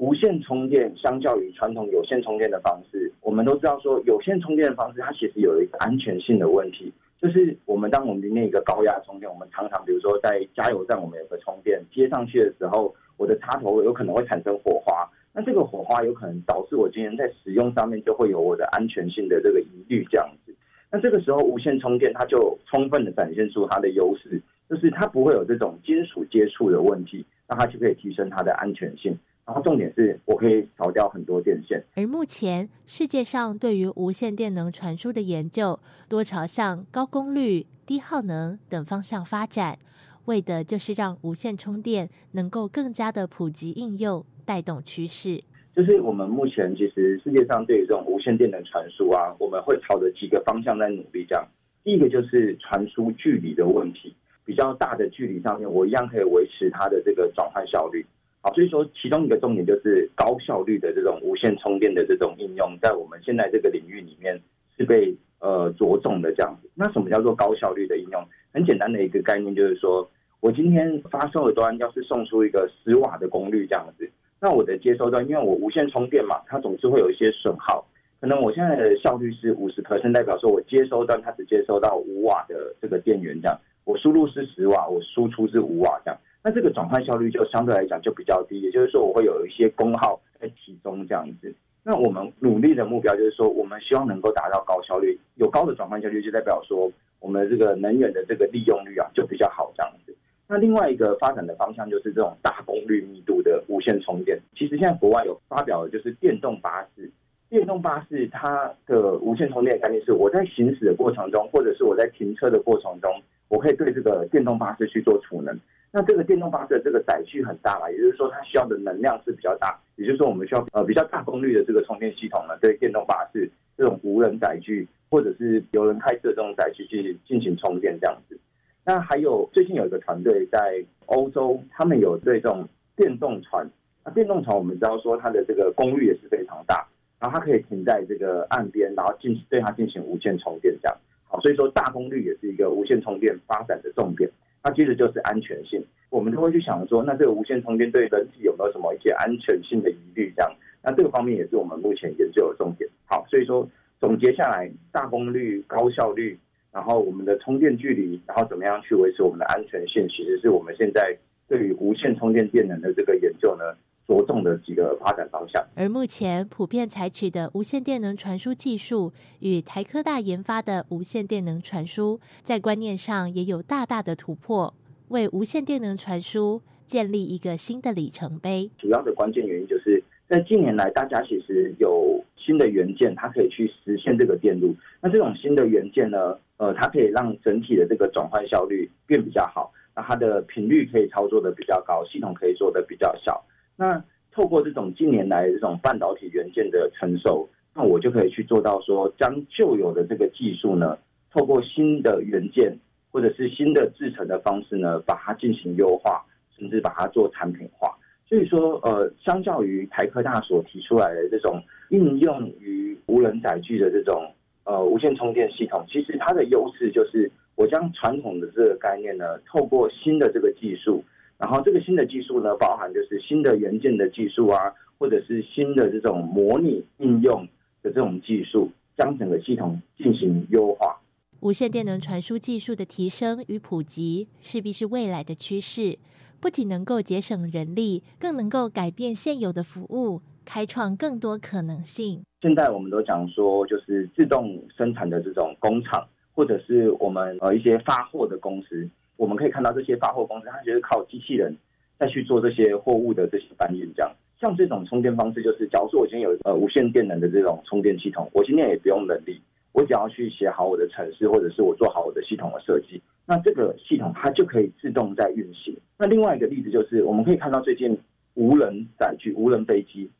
[0.00, 6.90] 无线充电相较于传统有线充电的方式，我们都知道说有线充电的方式它其实有一个安全性的问题，
[7.20, 20.54] 就是我们当我们那个高压充电，我们常常比如说在加油站我们有个充电接上去的时候，我的插头有可能会产生火花，那这个火花有可能导致我今天在使用上面就会有我的安全性的这个疑虑这样子。
[20.90, 29.14] 那这个时候无线充电它就充分的展现出它的优势，就是它不会有这种金属接触的问题，那它就可以提升它的安全性。
[29.46, 31.82] 然后重点是我可以少掉很多电线。
[31.94, 39.78] 而目前世界上对于无线电能传输的研究，多朝向高功率、低耗能等方向发展，
[40.26, 45.42] 为的就是让无线充电能够更加的普及应用，带动趋势。
[45.74, 51.24] 就是我们目前其实世界上对于这种无线电能传输啊，我们会朝着几个方向在努力。
[51.28, 51.44] 这样，
[51.82, 54.14] 第一个就是传输距离的问题，
[54.44, 58.04] 比较大的距离上面，我一样可以维持它的这个转换效率。
[58.42, 64.40] 好，所以说其中一个重点就是高效率的这种无线充电的这种应用，在我们现在这个领域里面
[64.78, 66.70] 是被呃着重的这样子。
[66.74, 68.26] 那什么叫做高效率的应用？
[68.52, 70.08] 很简单的一个概念就是说，
[70.40, 74.10] 我今天发售端要是送出一个十瓦的功率这样子，
[74.40, 77.86] 那我的接收端因为我无线充电嘛，它总是会有一些损耗。
[78.22, 86.18] 可能我现在的效率是五十%，代表说我接收端它只接收到五瓦的这个电源这样，我输入是十瓦，我输出是五瓦这样。
[86.42, 91.54] 那这个转换效率就相对来讲就比较低，也就是说我会有一些功耗在其中这样子。
[91.82, 100.14] 那我们努力的目标就是说，我们希望能够达到高效率，有高的转换效率，就代表说我们这个能源的这个利用率啊就比较好这样子。
[100.46, 104.38] 那另外一个发展的方向就是这种大功率密度的无线充电。
[104.56, 107.10] 其实现在国外有发表的就是电动巴士
[107.48, 113.10] 电动巴士它的无线充电概念是，我在行驶的过程中，或者是我在停车的过程中，
[113.48, 115.58] 我可以对这个电动巴士去做储能。
[115.92, 128.38] 那这个电动巴士的这个载具很大嘛，也就是说它需要的能量是比较大，也就是说我们需要呃比较大功率的这个充电系统呢，对电动巴士这种无人载具或者是有人开车这种载具去进行充电这样子。
[128.84, 133.68] 那还有最近有一个团队在欧洲，他们有对这种电动船，
[134.04, 136.86] 那电动船我们知道说它的这个功率也是非常大，
[137.18, 140.96] 然后它可以停在这个岸边，然后进对它进行无线充电这样。
[141.26, 144.30] 好，所以说大功率也是一个无线充电发展的重点。
[144.62, 150.32] 那接着就是安全性，我们都会去想说，那这个无线充电对人体有没有什么一些安全性的疑虑？
[150.36, 152.88] 这样，那这个方面也是我们目前研究的重点。
[153.06, 153.66] 好，所以说
[153.98, 156.38] 总结下来，大功率、高效率，
[156.72, 161.16] 然后我们的充电距离，然后怎么样去维持我们的安全性，其实是我们现在
[161.48, 163.64] 对于无线充电电能的这个研究呢，
[164.10, 165.64] 着重的几个发展方向。
[165.76, 174.74] 而目前普遍采取的无线电能传输技术，与台科大研发的无线电能传输，在观念上也有大大的突破，
[175.08, 178.68] 为无线电能传输建立一个新的里程碑。
[178.78, 184.74] 主要的关键原因就是在近年来，大家其实有新的元件，它可以去实现这个电路。
[185.00, 193.40] 那这种新的元件呢，呃，它可以让整体的这个转换效率变比较好，那它的频率可以操作的比较高，系统可以做的比较小。
[193.80, 200.98] 那透过这种近年来这种半导体元件的成熟，那我就可以去做到说，将旧有的这个技术呢，
[201.32, 202.76] 透过新的元件
[203.10, 206.22] 或者是新的制成的方式呢，把它进行优化，
[206.58, 207.96] 甚至把它做产品化。
[208.28, 214.30] 所以说，呃，相较于台科大所提出来的这种应用于无人载具的这种
[214.64, 221.02] 呃无线充电系统，其实它的优势就是我将传统的这个概念呢，透过新的这个技术。
[221.40, 224.60] 然后这个新的技术呢，包含就是新的元件的技术啊，
[224.98, 227.48] 或者是新的这种模拟应用
[227.82, 231.00] 的这种技术，将整个系统进行优化。
[231.40, 235.98] 无线电能传输技术的提升与普及，势必是未来的趋势。
[236.38, 242.22] 不仅能够节省人力，更能够改变现有的服务，开创更多可能性。
[242.42, 248.86] 现在我们都讲说，就是自动生产的这种工厂，或者是我们呃一些发货的公司。
[249.20, 251.54] 我们可以看到这些发货公司，它就是靠机器人
[251.98, 253.80] 再去做这些货物的这些搬运。
[253.94, 254.10] 这样，
[254.40, 259.38] 像这种充电方式，就是假如说我今天有呃无线电能的这种充电系统，我今天也不用人力，
[259.72, 265.76] 我只要去写好我的程式，或者是我做好我的系统的设计，那这个系统它就可以自动在运行。
[265.98, 267.94] 那另外一个例子就是，我们可以看到最近
[268.32, 270.10] 无人载具、无人飞机，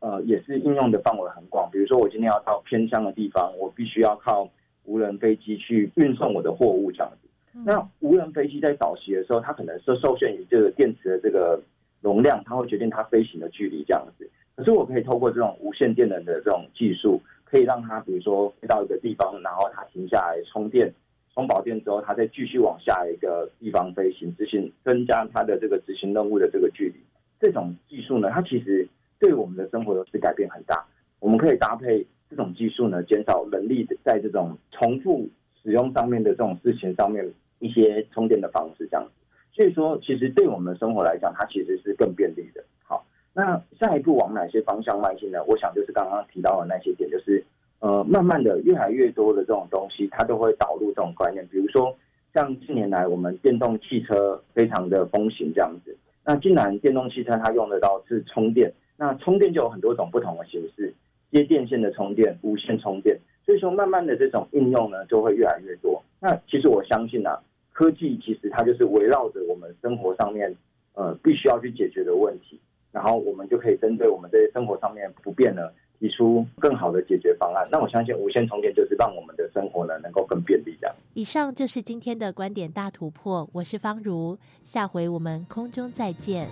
[0.00, 1.70] 呃，也是应用的范围很广。
[1.72, 4.46] 比如说我今天要到偏乡的地方，我必须要靠
[4.84, 7.28] 无人飞机去运送我的货物，这样子。
[7.52, 11.60] 那无人飞机在早期的时候，它可能是受限于这个电池的这个
[12.00, 14.28] 容量，它会决定它飞行的距离这样子。
[14.56, 20.92] 可是我可以透过这种无线电能的这种技术，可以让它比如说飞到一个地方，然后它停下来充电，
[21.34, 26.94] 充饱电之后，它再继续往下一个地方飞行，执行增加它的这个执行任务的这个距离。
[27.40, 28.86] 这种技术呢，它其实
[29.18, 30.84] 对我们的生活是改变很大。
[31.18, 35.28] 我们可以搭配这种技术呢，减少人力在这种重复。
[35.62, 39.10] 使用上面的这种事情上面一些充电的方式这样子，
[39.52, 42.64] 所以说其实对我们的生活来讲，它其实是更便利的。
[42.82, 43.04] 好，
[43.34, 45.42] 那下一步往哪些方向迈进呢？
[45.46, 47.44] 我想就是刚刚提到的那些点，就是
[47.80, 51.46] 呃，慢慢的越来越多的这种东西，它都会导入这种观念。
[51.48, 51.94] 比如说
[52.32, 60.94] 像近年来我们电动汽车非常的风行这样子，那既然电动汽车它用得到是充电，那充电就有很多种不同的形式，
[61.30, 63.18] 接电线的充电、无线充电。
[63.50, 66.00] 所以说，慢慢的这种应用呢，就会越来越多。
[66.20, 67.30] 那其实我相信呢，
[67.72, 70.54] 科技其实它就是围绕着我们生活上面，
[70.94, 72.60] 呃，必须要去解决的问题，
[72.92, 75.62] 然后我们就可以针对我们这些生活上面不便呢，
[75.98, 77.66] 提出更好的解决方案。
[77.72, 80.76] 那我相信无线充电就是让我们的生活呢，能够更便利。
[80.80, 80.94] 这样。
[81.14, 86.46] 以上就是今天的观点大突破，我是方如，下回我们空中再见。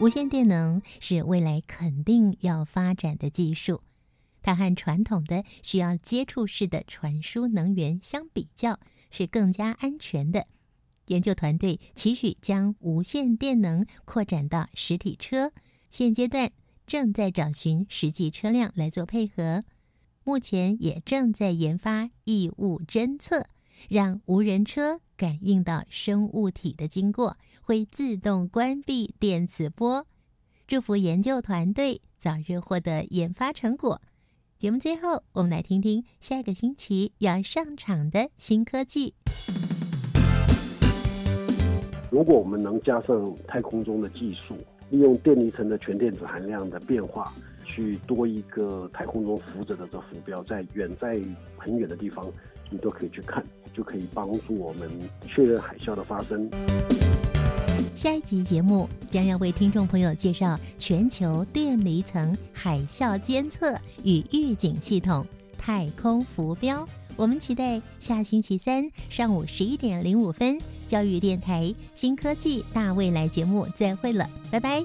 [0.00, 3.82] 无线电能是未来肯定要发展的技术。
[4.46, 8.78] 它和传统的需要接触式的传输能源相比较，
[9.10, 10.46] 是更加安全的。
[11.06, 15.50] 研究团队期许将无线电能扩展到实体车，
[15.90, 16.52] 现阶段
[16.86, 19.64] 正在找寻实际车辆来做配合。
[20.22, 23.48] 目前也正在研发异物侦测，
[23.88, 30.06] 让无人车感应到生物体的经过，会自动关闭电磁波。
[30.68, 34.00] 祝福研究团队早日获得研发成果。
[34.58, 39.12] 节目最后，我们来听听下一个星期要上场的新科技。
[42.10, 44.56] 如果我们能加上太空中的技术，
[44.88, 47.34] 利用电离层的全电子含量的变化。
[47.66, 51.20] 去多一个太空中浮着的这浮标，在远在
[51.58, 52.24] 很远的地方，
[52.70, 53.44] 你都可以去看，
[53.74, 54.88] 就可以帮助我们
[55.22, 56.48] 确认海啸的发生。
[57.94, 66.86] 下一集节目将要为听众朋友介绍全球电离层海啸监测与预警系统——太空浮标。
[67.16, 74.82] 我们期待下星期三上午十一点零五分，教育电台新科技大未来节目再会了，拜拜。